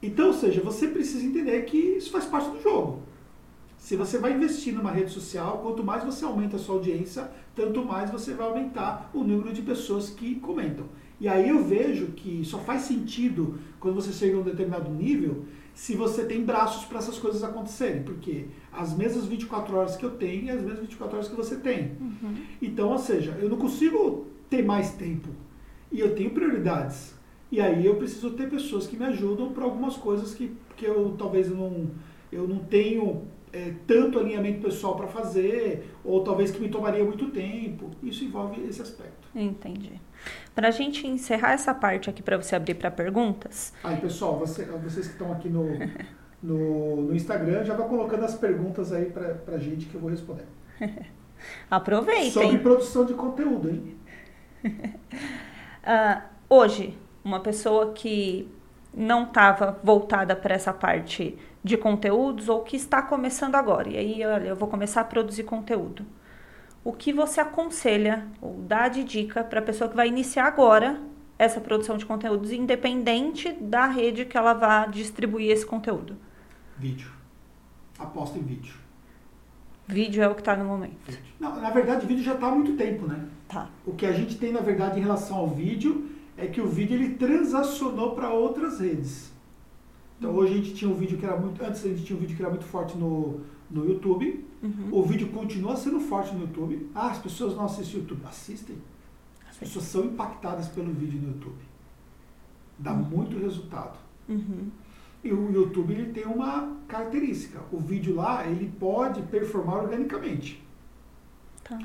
Então, 0.00 0.28
ou 0.28 0.32
seja, 0.32 0.60
você 0.60 0.88
precisa 0.88 1.24
entender 1.24 1.60
que 1.62 1.76
isso 1.76 2.10
faz 2.10 2.24
parte 2.24 2.50
do 2.50 2.62
jogo. 2.62 3.02
Se 3.76 3.96
você 3.96 4.16
vai 4.16 4.32
investir 4.32 4.72
numa 4.72 4.92
rede 4.92 5.10
social, 5.10 5.58
quanto 5.58 5.82
mais 5.82 6.04
você 6.04 6.24
aumenta 6.24 6.56
a 6.56 6.58
sua 6.58 6.76
audiência, 6.76 7.30
tanto 7.54 7.84
mais 7.84 8.10
você 8.10 8.32
vai 8.32 8.46
aumentar 8.46 9.10
o 9.12 9.24
número 9.24 9.52
de 9.52 9.60
pessoas 9.60 10.08
que 10.08 10.36
comentam. 10.36 10.86
E 11.22 11.28
aí 11.28 11.50
eu 11.50 11.62
vejo 11.62 12.06
que 12.16 12.44
só 12.44 12.58
faz 12.58 12.82
sentido 12.82 13.56
quando 13.78 13.94
você 13.94 14.10
chega 14.10 14.36
a 14.36 14.40
um 14.40 14.42
determinado 14.42 14.90
nível 14.90 15.44
se 15.72 15.94
você 15.94 16.24
tem 16.24 16.44
braços 16.44 16.84
para 16.84 16.98
essas 16.98 17.16
coisas 17.16 17.44
acontecerem, 17.44 18.02
porque 18.02 18.46
as 18.72 18.92
mesmas 18.92 19.26
24 19.26 19.76
horas 19.76 19.94
que 19.94 20.04
eu 20.04 20.10
tenho 20.10 20.48
é 20.50 20.52
as 20.52 20.60
mesmas 20.60 20.80
24 20.80 21.14
horas 21.14 21.28
que 21.28 21.36
você 21.36 21.54
tem. 21.54 21.92
Uhum. 22.00 22.34
Então, 22.60 22.90
ou 22.90 22.98
seja, 22.98 23.38
eu 23.40 23.48
não 23.48 23.56
consigo 23.56 24.26
ter 24.50 24.64
mais 24.64 24.94
tempo 24.94 25.28
e 25.92 26.00
eu 26.00 26.12
tenho 26.16 26.30
prioridades. 26.30 27.14
E 27.52 27.60
aí 27.60 27.86
eu 27.86 27.94
preciso 27.94 28.32
ter 28.32 28.50
pessoas 28.50 28.88
que 28.88 28.96
me 28.96 29.04
ajudam 29.04 29.52
para 29.52 29.62
algumas 29.62 29.96
coisas 29.96 30.34
que, 30.34 30.50
que 30.76 30.84
eu 30.84 31.14
talvez 31.16 31.48
não, 31.48 31.88
eu 32.32 32.48
não 32.48 32.58
tenho 32.58 33.22
é, 33.52 33.74
tanto 33.86 34.18
alinhamento 34.18 34.62
pessoal 34.62 34.96
para 34.96 35.06
fazer, 35.06 35.90
ou 36.04 36.24
talvez 36.24 36.50
que 36.50 36.60
me 36.60 36.68
tomaria 36.68 37.04
muito 37.04 37.30
tempo. 37.30 37.90
Isso 38.02 38.24
envolve 38.24 38.62
esse 38.66 38.80
aspecto. 38.80 39.28
Entendi. 39.34 40.00
Para 40.54 40.68
a 40.68 40.70
gente 40.70 41.06
encerrar 41.06 41.52
essa 41.52 41.74
parte 41.74 42.08
aqui 42.08 42.22
para 42.22 42.36
você 42.36 42.56
abrir 42.56 42.74
para 42.74 42.90
perguntas. 42.90 43.72
Aí, 43.84 43.96
pessoal, 43.96 44.38
você, 44.38 44.64
vocês 44.64 45.06
que 45.06 45.12
estão 45.12 45.32
aqui 45.32 45.48
no, 45.48 45.66
no, 46.42 47.02
no, 47.02 47.14
Instagram, 47.14 47.64
já 47.64 47.74
vão 47.74 47.88
colocando 47.88 48.24
as 48.24 48.34
perguntas 48.34 48.92
aí 48.92 49.06
para 49.06 49.54
a 49.54 49.58
gente 49.58 49.86
que 49.86 49.94
eu 49.94 50.00
vou 50.00 50.10
responder. 50.10 50.46
Aproveitem. 51.70 52.30
Sobre 52.30 52.58
produção 52.58 53.04
de 53.04 53.14
conteúdo, 53.14 53.68
hein? 53.68 53.96
uh, 54.64 56.22
hoje, 56.48 56.96
uma 57.24 57.40
pessoa 57.40 57.92
que 57.92 58.48
não 58.94 59.24
estava 59.24 59.78
voltada 59.82 60.36
para 60.36 60.54
essa 60.54 60.72
parte 60.72 61.36
de 61.62 61.76
conteúdos 61.76 62.48
ou 62.48 62.62
que 62.62 62.76
está 62.76 63.00
começando 63.02 63.54
agora, 63.54 63.88
e 63.88 63.96
aí, 63.96 64.24
olha, 64.24 64.48
eu 64.48 64.56
vou 64.56 64.68
começar 64.68 65.00
a 65.00 65.04
produzir 65.04 65.44
conteúdo 65.44 66.04
o 66.84 66.92
que 66.92 67.12
você 67.12 67.40
aconselha 67.40 68.26
ou 68.40 68.54
dá 68.62 68.88
de 68.88 69.04
dica 69.04 69.44
para 69.44 69.60
a 69.60 69.62
pessoa 69.62 69.88
que 69.88 69.96
vai 69.96 70.08
iniciar 70.08 70.46
agora 70.46 71.00
essa 71.38 71.60
produção 71.60 71.96
de 71.96 72.06
conteúdos, 72.06 72.52
independente 72.52 73.52
da 73.52 73.86
rede 73.86 74.24
que 74.24 74.36
ela 74.36 74.52
vá 74.52 74.86
distribuir 74.86 75.50
esse 75.50 75.66
conteúdo? 75.66 76.16
Vídeo. 76.76 77.10
Aposta 77.98 78.38
em 78.38 78.42
vídeo. 78.42 78.74
Vídeo 79.86 80.22
é 80.22 80.28
o 80.28 80.34
que 80.34 80.40
está 80.40 80.56
no 80.56 80.64
momento. 80.64 81.18
Não, 81.38 81.60
na 81.60 81.70
verdade, 81.70 82.06
vídeo 82.06 82.22
já 82.22 82.34
está 82.34 82.46
há 82.46 82.54
muito 82.54 82.76
tempo, 82.76 83.06
né? 83.06 83.26
Tá. 83.48 83.68
O 83.84 83.94
que 83.94 84.06
a 84.06 84.12
gente 84.12 84.38
tem, 84.38 84.52
na 84.52 84.60
verdade, 84.60 84.98
em 84.98 85.02
relação 85.02 85.36
ao 85.36 85.48
vídeo 85.48 86.10
é 86.36 86.46
que 86.46 86.60
o 86.60 86.68
vídeo 86.68 86.94
ele 86.94 87.14
transacionou 87.14 88.14
para 88.14 88.30
outras 88.30 88.80
redes. 88.80 89.31
Então, 90.18 90.34
hoje 90.34 90.52
a 90.52 90.56
gente 90.56 90.74
tinha 90.74 90.90
um 90.90 90.94
vídeo 90.94 91.18
que 91.18 91.24
era 91.24 91.36
muito. 91.36 91.62
Antes 91.62 91.84
a 91.84 91.88
gente 91.88 92.04
tinha 92.04 92.16
um 92.16 92.20
vídeo 92.20 92.36
que 92.36 92.42
era 92.42 92.50
muito 92.50 92.64
forte 92.64 92.96
no, 92.96 93.40
no 93.70 93.86
YouTube. 93.86 94.46
Uhum. 94.62 94.88
O 94.92 95.02
vídeo 95.02 95.28
continua 95.28 95.76
sendo 95.76 95.98
forte 95.98 96.34
no 96.34 96.42
YouTube. 96.42 96.88
Ah, 96.94 97.10
as 97.10 97.18
pessoas 97.18 97.56
não 97.56 97.64
assistem 97.64 97.96
o 97.96 98.02
YouTube. 98.02 98.22
Assistem. 98.26 98.76
As 99.48 99.56
pessoas 99.56 99.84
são 99.86 100.04
impactadas 100.04 100.68
pelo 100.68 100.92
vídeo 100.92 101.20
no 101.20 101.28
YouTube. 101.28 101.62
Dá 102.78 102.92
uhum. 102.92 103.02
muito 103.02 103.38
resultado. 103.38 103.98
Uhum. 104.28 104.70
E 105.24 105.32
o 105.32 105.52
YouTube 105.52 105.92
ele 105.92 106.12
tem 106.12 106.26
uma 106.26 106.76
característica. 106.88 107.60
O 107.70 107.78
vídeo 107.78 108.14
lá 108.14 108.46
ele 108.46 108.72
pode 108.78 109.22
performar 109.22 109.82
organicamente. 109.82 110.62
Tá. 111.62 111.78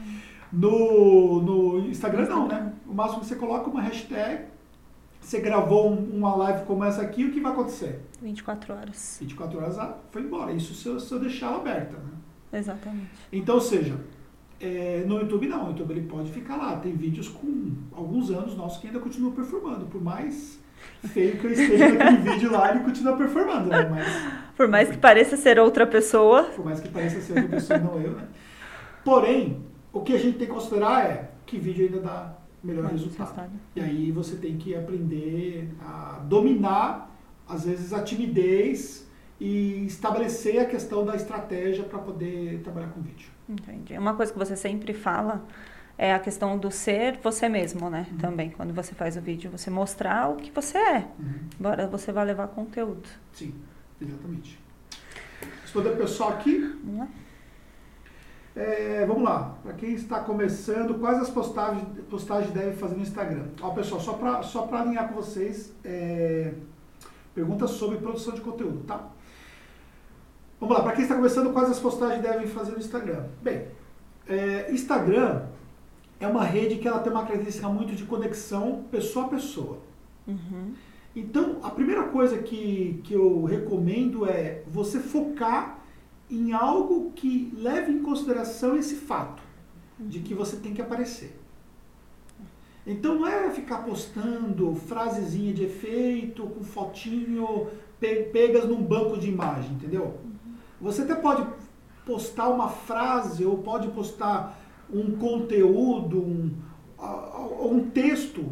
No, 0.52 1.42
no 1.42 1.80
Instagram 1.88 2.28
não, 2.28 2.48
né? 2.48 2.74
O 2.88 2.94
máximo 2.94 3.20
que 3.20 3.28
você 3.28 3.36
coloca 3.36 3.70
uma 3.70 3.82
hashtag, 3.82 4.46
você 5.28 5.42
gravou 5.42 5.92
uma 5.92 6.34
live 6.36 6.66
como 6.66 6.86
essa 6.86 7.02
aqui, 7.02 7.26
o 7.26 7.32
que 7.34 7.42
vai 7.42 7.52
acontecer? 7.52 8.00
24 8.22 8.74
horas. 8.74 9.18
24 9.20 9.58
horas 9.58 9.78
ah, 9.78 9.98
foi 10.10 10.22
embora. 10.22 10.54
Isso 10.54 10.74
se 10.74 10.88
eu, 10.88 10.98
se 11.02 11.12
eu 11.12 11.20
deixar 11.20 11.48
ela 11.48 11.58
aberta, 11.58 11.98
né? 11.98 12.12
Exatamente. 12.54 13.10
Então, 13.30 13.56
ou 13.56 13.62
seja, 13.62 14.00
é, 14.58 15.04
no 15.06 15.20
YouTube 15.20 15.48
não. 15.48 15.66
O 15.66 15.70
YouTube 15.72 15.92
ele 15.92 16.08
pode 16.08 16.32
ficar 16.32 16.56
lá. 16.56 16.78
Tem 16.78 16.94
vídeos 16.94 17.28
com 17.28 17.74
alguns 17.92 18.32
anos 18.32 18.56
nossos 18.56 18.80
que 18.80 18.88
ainda 18.88 19.00
continuam 19.02 19.34
performando. 19.34 19.86
Por 19.88 20.02
mais 20.02 20.62
feio 21.08 21.38
que 21.38 21.46
eu 21.46 21.52
esteja 21.52 21.90
naquele 21.92 22.32
vídeo 22.32 22.50
lá, 22.50 22.72
ele 22.72 22.86
continua 22.86 23.18
performando, 23.18 23.68
né? 23.68 23.86
Mas, 23.90 24.08
por 24.56 24.70
mais 24.70 24.90
que 24.90 24.98
pareça 24.98 25.36
ser 25.36 25.60
outra 25.60 25.86
pessoa. 25.86 26.44
Por 26.44 26.64
mais 26.64 26.80
que 26.80 26.88
pareça 26.88 27.20
ser 27.20 27.34
outra 27.34 27.50
pessoa, 27.50 27.80
não 27.80 28.00
eu, 28.00 28.14
né? 28.14 28.26
Porém, 29.04 29.62
o 29.92 30.00
que 30.00 30.14
a 30.14 30.18
gente 30.18 30.38
tem 30.38 30.48
que 30.48 30.54
considerar 30.54 31.06
é 31.06 31.32
que 31.46 31.60
vídeo 31.60 31.86
ainda 31.86 32.00
dá 32.00 32.47
melhor 32.68 32.92
resultado. 32.92 33.28
resultado. 33.28 33.52
E 33.76 33.82
aí 33.82 34.12
você 34.12 34.36
tem 34.36 34.58
que 34.58 34.76
aprender 34.76 35.70
a 35.80 36.22
dominar 36.28 37.18
às 37.48 37.66
vezes, 37.66 37.94
a 37.94 38.04
timidez 38.04 39.08
e 39.40 39.86
estabelecer 39.86 40.60
a 40.60 40.66
questão 40.66 41.06
da 41.06 41.16
estratégia 41.16 41.84
para 41.84 42.00
poder 42.00 42.60
trabalhar 42.64 42.90
com 42.90 43.02
vídeo. 43.02 43.30
Entendi. 43.48 43.98
Uma 43.98 44.14
coisa 44.16 44.34
que 44.34 44.38
você 44.38 44.56
sempre 44.56 44.94
fala 44.94 45.46
é 45.98 46.14
a 46.14 46.20
questão 46.20 46.58
do 46.58 46.70
ser 46.70 47.18
você 47.24 47.48
mesmo, 47.48 47.90
né? 47.90 48.08
Uhum. 48.12 48.18
Também, 48.18 48.50
quando 48.50 48.74
você 48.74 48.94
faz 48.94 49.16
o 49.16 49.22
vídeo, 49.22 49.50
você 49.50 49.70
mostrar 49.70 50.30
o 50.30 50.36
que 50.36 50.52
você 50.52 50.78
é. 50.78 50.98
Uhum. 51.20 51.34
Embora 51.60 51.88
você 51.88 52.12
vá 52.12 52.24
levar 52.24 52.48
conteúdo. 52.50 53.08
Sim, 53.32 53.54
exatamente. 54.02 54.60
Responder 55.62 55.90
o 55.90 55.98
pessoal 55.98 56.32
aqui. 56.32 56.60
Vamos 56.84 57.00
lá. 57.00 57.08
É, 58.58 59.06
vamos 59.06 59.22
lá, 59.22 59.56
para 59.62 59.74
quem 59.74 59.94
está 59.94 60.20
começando, 60.20 61.00
quais 61.00 61.20
as 61.20 61.30
postagens, 61.30 61.86
postagens 62.10 62.52
deve 62.52 62.76
fazer 62.76 62.96
no 62.96 63.04
Instagram? 63.04 63.50
Ó, 63.62 63.70
pessoal, 63.70 64.02
só 64.02 64.14
para 64.14 64.42
só 64.42 64.68
alinhar 64.72 65.10
com 65.10 65.14
vocês, 65.14 65.76
é, 65.86 66.56
perguntas 67.36 67.70
sobre 67.70 68.00
produção 68.00 68.34
de 68.34 68.42
conteúdo, 68.42 68.84
tá? 68.88 69.10
Vamos 70.60 70.76
lá, 70.76 70.82
para 70.82 70.94
quem 70.94 71.04
está 71.04 71.14
começando, 71.14 71.54
quais 71.54 71.70
as 71.70 71.78
postagens 71.78 72.20
devem 72.20 72.48
fazer 72.48 72.72
no 72.72 72.80
Instagram? 72.80 73.26
Bem, 73.44 73.68
é, 74.28 74.72
Instagram 74.72 75.44
é 76.20 76.28
uma 76.28 76.44
rede 76.44 76.78
que 76.78 76.88
ela 76.88 76.98
tem 76.98 77.12
uma 77.12 77.28
característica 77.28 77.70
muito 77.70 77.94
de 77.94 78.06
conexão 78.06 78.86
pessoa 78.90 79.28
a 79.28 79.30
pessoa. 79.30 79.78
Uhum. 80.26 80.74
Então, 81.16 81.60
a 81.62 81.70
primeira 81.70 82.06
coisa 82.06 82.40
que, 82.40 83.02
que 83.04 83.14
eu 83.14 83.44
recomendo 83.44 84.28
é 84.28 84.64
você 84.68 85.00
focar 85.00 85.77
em 86.30 86.52
algo 86.54 87.12
que 87.12 87.54
leve 87.56 87.92
em 87.92 88.02
consideração 88.02 88.76
esse 88.78 88.96
fato 88.96 89.42
de 90.00 90.20
que 90.20 90.34
você 90.34 90.58
tem 90.58 90.74
que 90.74 90.82
aparecer. 90.82 91.40
Então 92.86 93.16
não 93.16 93.28
é 93.28 93.50
ficar 93.50 93.80
postando 93.80 94.74
frasezinha 94.76 95.54
de 95.54 95.64
efeito 95.66 96.44
com 96.44 96.64
fotinho 96.64 97.68
pegas 98.00 98.66
num 98.66 98.82
banco 98.82 99.18
de 99.18 99.28
imagem, 99.28 99.74
entendeu? 99.74 100.18
Você 100.80 101.02
até 101.02 101.16
pode 101.16 101.46
postar 102.06 102.48
uma 102.48 102.70
frase 102.70 103.44
ou 103.46 103.58
pode 103.58 103.90
postar 103.90 104.58
um 104.90 105.18
conteúdo, 105.18 106.22
um, 106.22 106.52
um 107.62 107.90
texto 107.90 108.46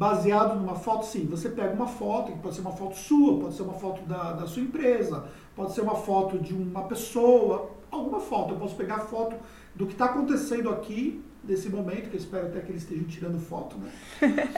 baseado 0.00 0.58
numa 0.58 0.74
foto, 0.74 1.04
sim. 1.04 1.26
Você 1.26 1.50
pega 1.50 1.74
uma 1.74 1.86
foto, 1.86 2.32
que 2.32 2.38
pode 2.38 2.54
ser 2.54 2.62
uma 2.62 2.72
foto 2.72 2.96
sua, 2.96 3.38
pode 3.38 3.54
ser 3.54 3.64
uma 3.64 3.74
foto 3.74 4.00
da, 4.08 4.32
da 4.32 4.46
sua 4.46 4.62
empresa, 4.62 5.28
pode 5.54 5.74
ser 5.74 5.82
uma 5.82 5.94
foto 5.94 6.38
de 6.38 6.54
uma 6.54 6.84
pessoa, 6.84 7.70
alguma 7.90 8.18
foto. 8.18 8.54
Eu 8.54 8.58
posso 8.58 8.74
pegar 8.76 8.94
a 8.94 9.00
foto 9.00 9.36
do 9.74 9.84
que 9.84 9.92
está 9.92 10.06
acontecendo 10.06 10.70
aqui, 10.70 11.22
nesse 11.44 11.68
momento, 11.68 12.08
que 12.08 12.16
eu 12.16 12.20
espero 12.20 12.46
até 12.46 12.60
que 12.60 12.72
eles 12.72 12.82
estejam 12.82 13.04
tirando 13.04 13.38
foto, 13.38 13.76
né? 13.76 13.92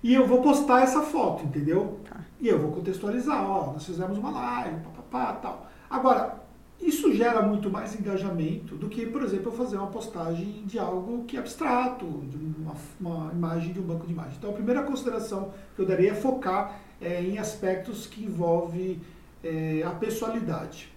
e 0.00 0.14
eu 0.14 0.28
vou 0.28 0.42
postar 0.42 0.82
essa 0.82 1.02
foto, 1.02 1.44
entendeu? 1.44 1.98
Tá. 2.08 2.20
E 2.40 2.46
eu 2.46 2.60
vou 2.60 2.70
contextualizar, 2.70 3.50
ó, 3.50 3.72
nós 3.72 3.84
fizemos 3.84 4.16
uma 4.16 4.30
live, 4.30 4.76
papapá, 4.82 5.32
tal. 5.42 5.66
Agora, 5.90 6.40
isso 6.80 7.12
gera 7.12 7.42
muito 7.42 7.70
mais 7.70 7.98
engajamento 7.98 8.76
do 8.76 8.88
que, 8.88 9.04
por 9.06 9.22
exemplo, 9.22 9.50
eu 9.50 9.56
fazer 9.56 9.76
uma 9.76 9.88
postagem 9.88 10.62
de 10.64 10.78
algo 10.78 11.24
que 11.24 11.36
é 11.36 11.40
abstrato, 11.40 12.06
de 12.06 12.36
uma, 12.36 12.74
uma 13.00 13.32
imagem 13.32 13.72
de 13.72 13.80
um 13.80 13.82
banco 13.82 14.06
de 14.06 14.12
imagens. 14.12 14.36
Então, 14.38 14.50
a 14.50 14.54
primeira 14.54 14.82
consideração 14.82 15.52
que 15.74 15.82
eu 15.82 15.86
daria 15.86 16.12
é 16.12 16.14
focar 16.14 16.80
é, 17.00 17.22
em 17.22 17.38
aspectos 17.38 18.06
que 18.06 18.24
envolvem 18.24 19.00
é, 19.42 19.82
a 19.84 19.90
pessoalidade. 19.90 20.92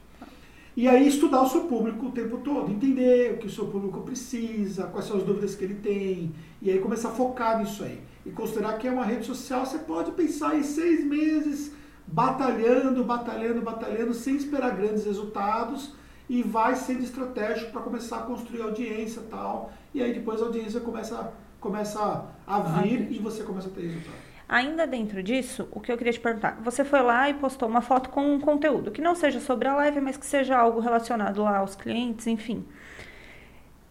E 0.76 0.88
aí 0.88 1.08
estudar 1.08 1.42
o 1.42 1.50
seu 1.50 1.66
público 1.66 2.06
o 2.06 2.12
tempo 2.12 2.38
todo, 2.38 2.72
entender 2.72 3.34
o 3.34 3.38
que 3.38 3.48
o 3.48 3.50
seu 3.50 3.68
público 3.68 4.02
precisa, 4.02 4.86
quais 4.86 5.06
são 5.06 5.18
as 5.18 5.24
dúvidas 5.24 5.54
que 5.54 5.66
ele 5.66 5.76
tem, 5.76 6.32
e 6.62 6.72
aí 6.72 6.80
começar 6.80 7.10
a 7.10 7.12
focar 7.12 7.60
nisso 7.60 7.84
aí. 7.84 8.00
E 8.26 8.30
considerar 8.30 8.78
que 8.78 8.88
é 8.88 8.92
uma 8.92 9.04
rede 9.04 9.26
social, 9.26 9.66
você 9.66 9.80
pode 9.80 10.12
pensar 10.12 10.56
em 10.58 10.64
seis 10.64 11.04
meses 11.04 11.74
batalhando, 12.12 13.04
batalhando, 13.04 13.62
batalhando, 13.62 14.14
sem 14.14 14.36
esperar 14.36 14.76
grandes 14.76 15.06
resultados 15.06 15.94
e 16.30 16.44
vai 16.44 16.76
sendo 16.76 17.04
estratégico 17.04 17.72
para 17.72 17.82
começar 17.82 18.18
a 18.18 18.22
construir 18.22 18.62
audiência 18.62 19.22
tal. 19.30 19.72
E 19.94 20.02
aí 20.02 20.14
depois 20.14 20.42
a 20.42 20.46
audiência 20.46 20.80
começa, 20.80 21.34
começa 21.60 22.26
a 22.46 22.60
vir 22.60 23.08
ah, 23.10 23.14
e 23.14 23.20
você 23.20 23.44
começa 23.44 23.68
a 23.68 23.72
ter 23.72 23.82
resultado. 23.82 24.32
Ainda 24.48 24.86
dentro 24.86 25.24
disso, 25.24 25.68
o 25.72 25.80
que 25.80 25.90
eu 25.90 25.98
queria 25.98 26.12
te 26.12 26.20
perguntar, 26.20 26.60
você 26.62 26.84
foi 26.84 27.02
lá 27.02 27.30
e 27.30 27.34
postou 27.34 27.70
uma 27.70 27.82
foto 27.82 28.10
com 28.10 28.34
um 28.34 28.40
conteúdo 28.40 28.92
que 28.92 29.02
não 29.02 29.16
seja 29.16 29.40
sobre 29.40 29.68
a 29.68 29.76
live, 29.76 30.02
mas 30.02 30.18
que 30.18 30.26
seja 30.26 30.58
algo 30.58 30.82
relacionado 30.82 31.42
lá 31.42 31.60
aos 31.60 31.74
clientes, 31.74 32.28
enfim. 32.28 32.66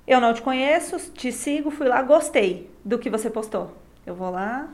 Eu 0.06 0.20
não 0.20 0.34
te 0.34 0.42
conheço, 0.42 1.12
te 1.12 1.32
sigo, 1.32 1.70
fui 1.70 1.88
lá, 1.88 2.02
gostei 2.02 2.70
do 2.84 2.98
que 2.98 3.08
você 3.08 3.30
postou. 3.30 3.74
Eu 4.04 4.14
vou 4.14 4.30
lá, 4.30 4.68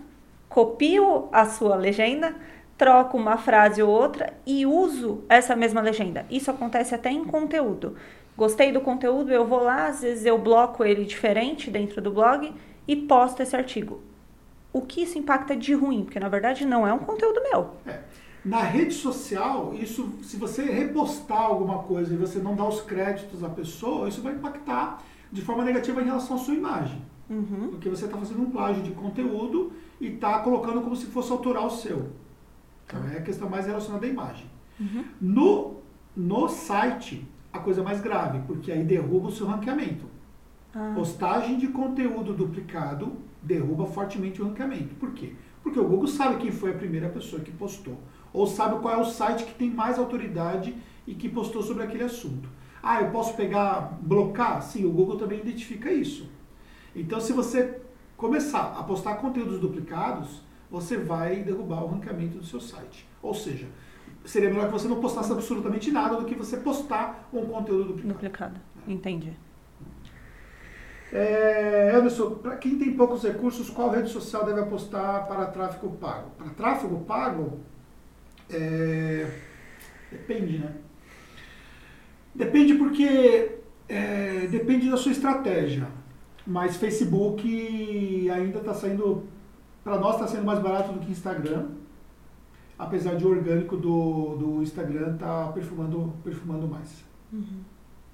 copio 0.49 1.29
a 1.31 1.47
sua 1.47 1.77
legenda, 1.77 2.35
troco 2.77 3.17
uma 3.17 3.39
frase 3.39 3.83
ou 3.83 3.91
outra 3.91 4.33
e 4.47 4.67
uso 4.67 5.25
essa 5.29 5.57
mesma 5.57 5.81
legenda. 5.81 6.27
Isso 6.31 6.51
acontece 6.51 6.95
até 6.95 7.11
em 7.11 7.25
conteúdo. 7.25 7.97
Gostei 8.37 8.71
do 8.71 8.81
conteúdo, 8.81 9.33
eu 9.33 9.47
vou 9.47 9.63
lá, 9.63 9.87
às 9.87 10.03
vezes 10.03 10.27
eu 10.27 10.39
bloco 10.39 10.85
ele 10.85 11.05
diferente 11.05 11.71
dentro 11.71 12.03
do 12.03 12.11
blog 12.11 12.53
e 12.87 12.97
posto 12.97 13.43
esse 13.43 13.57
artigo. 13.57 14.01
O 14.73 14.83
que 14.83 15.03
isso 15.03 15.19
impacta 15.19 15.57
de 15.57 15.73
ruim? 15.73 16.05
Porque 16.05 16.21
na 16.21 16.29
verdade 16.29 16.67
não 16.67 16.87
é 16.87 16.93
um 16.93 16.99
conteúdo 16.99 17.41
meu. 17.51 17.71
É. 17.87 18.01
Na 18.45 18.61
rede 18.61 18.95
social, 18.95 19.75
isso, 19.75 20.13
se 20.23 20.37
você 20.37 20.63
repostar 20.63 21.41
alguma 21.41 21.83
coisa 21.83 22.15
e 22.15 22.17
você 22.17 22.39
não 22.39 22.55
dar 22.55 22.69
os 22.69 22.81
créditos 22.83 23.43
à 23.43 23.49
pessoa, 23.49 24.09
isso 24.09 24.23
vai 24.23 24.35
impactar 24.35 25.03
de 25.33 25.43
forma 25.43 25.65
negativa 25.65 26.01
em 26.01 26.05
relação 26.05 26.37
à 26.37 26.39
sua 26.39 26.55
imagem. 26.55 27.03
Uhum. 27.29 27.71
Porque 27.71 27.89
você 27.89 28.05
está 28.05 28.17
fazendo 28.17 28.43
um 28.43 28.51
plágio 28.51 28.83
de 28.83 28.93
conteúdo 28.93 29.73
e 30.01 30.09
está 30.09 30.39
colocando 30.41 30.81
como 30.83 30.95
se 30.95 31.07
fosse 31.07 31.33
autoral 31.33 31.69
seu. 31.71 32.11
Então 32.87 33.05
é 33.09 33.19
a 33.19 33.23
questão 33.23 33.51
mais 33.51 33.67
relacionada 33.67 34.07
à 34.07 34.09
imagem. 34.09 34.47
Uhum. 34.79 35.05
No, 35.21 35.77
no 36.17 36.49
site, 36.49 37.27
a 37.53 37.59
coisa 37.59 37.83
mais 37.83 38.01
grave, 38.01 38.41
porque 38.47 38.71
aí 38.71 38.85
derruba 38.85 39.29
o 39.29 39.33
seu 39.33 39.47
ranqueamento. 39.47 40.07
Ah. 40.75 40.93
Postagem 40.95 41.59
de 41.59 41.69
conteúdo 41.69 42.33
duplicado 42.33 43.13
derruba 43.43 43.87
fortemente 43.87 44.41
o 44.41 44.47
ranqueamento. 44.47 44.95
Por 44.97 45.13
quê? 45.13 45.35
Porque 45.63 45.81
o 45.81 45.89
Google 45.89 46.07
sabe 46.07 46.37
quem 46.37 46.53
foi 46.53 46.71
a 46.71 46.75
primeira 46.75 47.09
pessoa 47.09 47.43
que 47.43 47.51
postou. 47.51 47.99
Ou 48.33 48.47
sabe 48.47 48.81
qual 48.81 48.95
é 48.95 49.01
o 49.01 49.05
site 49.05 49.45
que 49.45 49.55
tem 49.55 49.71
mais 49.71 49.99
autoridade 49.99 50.75
e 51.07 51.15
que 51.15 51.29
postou 51.29 51.63
sobre 51.63 51.83
aquele 51.83 52.05
assunto. 52.05 52.49
Ah, 52.83 53.01
eu 53.01 53.11
posso 53.11 53.35
pegar, 53.35 53.99
blocar? 54.01 54.63
Sim, 54.63 54.85
o 54.85 54.91
Google 54.91 55.17
também 55.17 55.41
identifica 55.41 55.91
isso. 55.91 56.31
Então, 56.95 57.21
se 57.21 57.33
você 57.33 57.81
começar 58.17 58.77
a 58.79 58.83
postar 58.83 59.17
conteúdos 59.17 59.59
duplicados, 59.59 60.43
você 60.71 60.97
vai 60.97 61.43
derrubar 61.43 61.85
o 61.85 61.89
ranqueamento 61.89 62.39
do 62.39 62.45
seu 62.45 62.61
site. 62.61 63.07
Ou 63.23 63.35
seja, 63.35 63.67
seria 64.25 64.51
melhor 64.51 64.67
que 64.67 64.73
você 64.73 64.89
não 64.89 65.01
postasse 65.01 65.33
absolutamente 65.33 65.91
nada 65.91 66.17
do 66.17 66.25
que 66.25 66.35
você 66.35 66.57
postar 66.57 67.29
um 67.33 67.47
conteúdo 67.47 67.85
duplicado. 67.85 68.15
Duplicado, 68.15 68.61
entendi. 68.87 69.33
É, 71.13 71.93
Anderson, 71.95 72.31
para 72.37 72.57
quem 72.57 72.79
tem 72.79 72.93
poucos 72.95 73.23
recursos, 73.23 73.71
qual 73.71 73.91
rede 73.91 74.11
social 74.11 74.45
deve 74.45 74.61
apostar 74.61 75.27
para 75.29 75.47
tráfego 75.47 75.91
pago? 75.93 76.31
Para 76.37 76.49
tráfego 76.51 77.01
pago, 77.05 77.61
é, 78.51 79.31
depende, 80.11 80.59
né? 80.59 80.75
Depende 82.35 82.75
porque 82.75 83.61
é, 83.89 84.47
depende 84.51 84.91
da 84.91 84.97
sua 84.97 85.13
estratégia. 85.13 85.89
Mas 86.47 86.77
Facebook 86.77 88.31
ainda 88.31 88.59
está 88.59 88.75
saindo 88.75 89.25
para 89.87 90.01
nós 90.01 90.17
está 90.17 90.27
sendo 90.27 90.45
mais 90.45 90.59
barato 90.59 90.93
do 90.93 90.99
que 90.99 91.13
Instagram, 91.13 91.69
apesar 92.77 93.15
de 93.15 93.25
o 93.25 93.31
orgânico 93.31 93.77
do, 93.77 94.35
do 94.35 94.61
Instagram 94.61 95.15
estar 95.15 95.47
tá 95.47 95.53
perfumando, 95.53 96.13
perfumando 96.25 96.67
mais. 96.67 97.05
Uhum. 97.33 97.61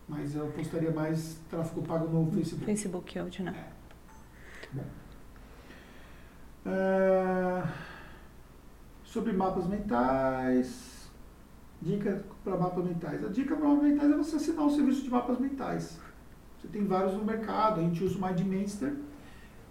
Mas 0.07 0.37
eu 0.37 0.49
postaria 0.49 0.91
mais 0.91 1.41
tráfego 1.49 1.81
pago 1.81 2.09
no 2.09 2.31
Facebook. 2.31 2.67
Facebook 2.67 3.19
hoje, 3.19 3.43
né? 3.43 3.55
É. 3.57 4.77
Bom. 4.77 4.85
É, 6.67 7.65
sobre 9.03 9.33
mapas 9.33 9.67
mentais. 9.67 11.11
Dica 11.81 12.23
para 12.45 12.59
mapas 12.59 12.85
mentais. 12.85 13.25
A 13.25 13.29
dica 13.29 13.57
para 13.57 13.67
mapas 13.67 13.85
mentais 13.85 14.13
é 14.13 14.17
você 14.19 14.37
assinar 14.37 14.67
um 14.67 14.71
serviço 14.71 15.05
de 15.05 15.09
mapas 15.09 15.39
mentais. 15.39 15.99
Você 16.61 16.69
tem 16.69 16.85
vários 16.85 17.15
no 17.15 17.25
mercado, 17.25 17.81
a 17.81 17.83
gente 17.83 18.05
usa 18.05 18.19
o 18.19 18.21
MindMaster 18.21 18.95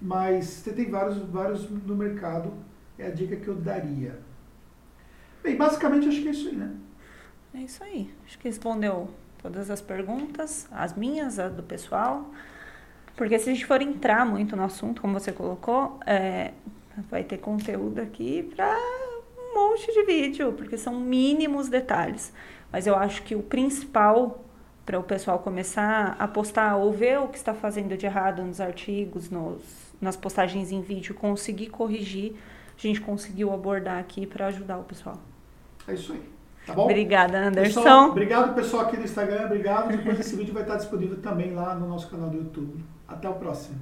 mas 0.02 0.46
você 0.46 0.74
tem 0.74 0.90
vários, 0.90 1.18
vários 1.18 1.70
no 1.70 1.96
mercado, 1.96 2.52
é 2.98 3.08
a 3.08 3.12
dica 3.12 3.36
que 3.36 3.48
eu 3.48 3.56
daria. 3.56 4.20
Bem, 5.44 5.56
basicamente 5.56 6.08
acho 6.08 6.22
que 6.22 6.28
é 6.28 6.32
isso 6.32 6.50
aí, 6.50 6.56
né? 6.56 6.76
É 7.54 7.60
isso 7.60 7.84
aí. 7.84 8.14
Acho 8.26 8.40
que 8.40 8.48
respondeu 8.48 9.10
todas 9.42 9.70
as 9.70 9.82
perguntas, 9.82 10.68
as 10.72 10.96
minhas, 10.96 11.38
as 11.38 11.54
do 11.54 11.64
pessoal. 11.64 12.32
Porque 13.16 13.38
se 13.38 13.50
a 13.50 13.54
gente 13.54 13.66
for 13.66 13.82
entrar 13.82 14.26
muito 14.26 14.56
no 14.56 14.64
assunto, 14.64 15.02
como 15.02 15.20
você 15.20 15.32
colocou, 15.32 16.00
é, 16.06 16.54
vai 17.10 17.24
ter 17.24 17.38
conteúdo 17.38 18.00
aqui 18.00 18.50
para 18.56 18.76
um 19.38 19.54
monte 19.54 19.92
de 19.92 20.04
vídeo, 20.06 20.54
porque 20.54 20.78
são 20.78 21.00
mínimos 21.00 21.68
detalhes. 21.68 22.32
Mas 22.72 22.88
eu 22.88 22.96
acho 22.96 23.24
que 23.24 23.36
o 23.36 23.44
principal 23.44 24.46
para 24.86 25.00
o 25.00 25.04
pessoal 25.04 25.40
começar 25.40 26.16
a 26.18 26.28
postar 26.28 26.76
ou 26.76 26.92
ver 26.92 27.20
o 27.20 27.28
que 27.28 27.38
está 27.38 27.54
fazendo 27.54 27.96
de 27.96 28.06
errado 28.06 28.44
nos 28.44 28.60
artigos, 28.60 29.30
nos 29.30 29.91
nas 30.02 30.18
postagens 30.18 30.72
em 30.72 30.82
vídeo, 30.82 31.14
conseguir 31.14 31.68
corrigir, 31.68 32.36
a 32.78 32.82
gente 32.82 33.00
conseguiu 33.00 33.54
abordar 33.54 34.00
aqui 34.00 34.26
para 34.26 34.48
ajudar 34.48 34.80
o 34.80 34.84
pessoal. 34.84 35.18
É 35.88 35.94
isso 35.94 36.14
aí. 36.14 36.24
Tá 36.66 36.74
bom? 36.74 36.86
Obrigada, 36.86 37.48
Anderson. 37.48 37.82
Pessoal, 37.82 38.10
obrigado, 38.10 38.56
pessoal, 38.56 38.84
aqui 38.84 38.98
no 38.98 39.04
Instagram. 39.04 39.46
Obrigado. 39.46 39.96
Depois 39.96 40.20
esse 40.20 40.36
vídeo 40.38 40.54
vai 40.54 40.64
estar 40.64 40.78
disponível 40.78 41.18
também 41.22 41.54
lá 41.54 41.76
no 41.76 41.88
nosso 41.88 42.10
canal 42.10 42.30
do 42.30 42.38
YouTube. 42.38 42.84
Até 43.08 43.30
o 43.30 43.34
próximo. 43.34 43.80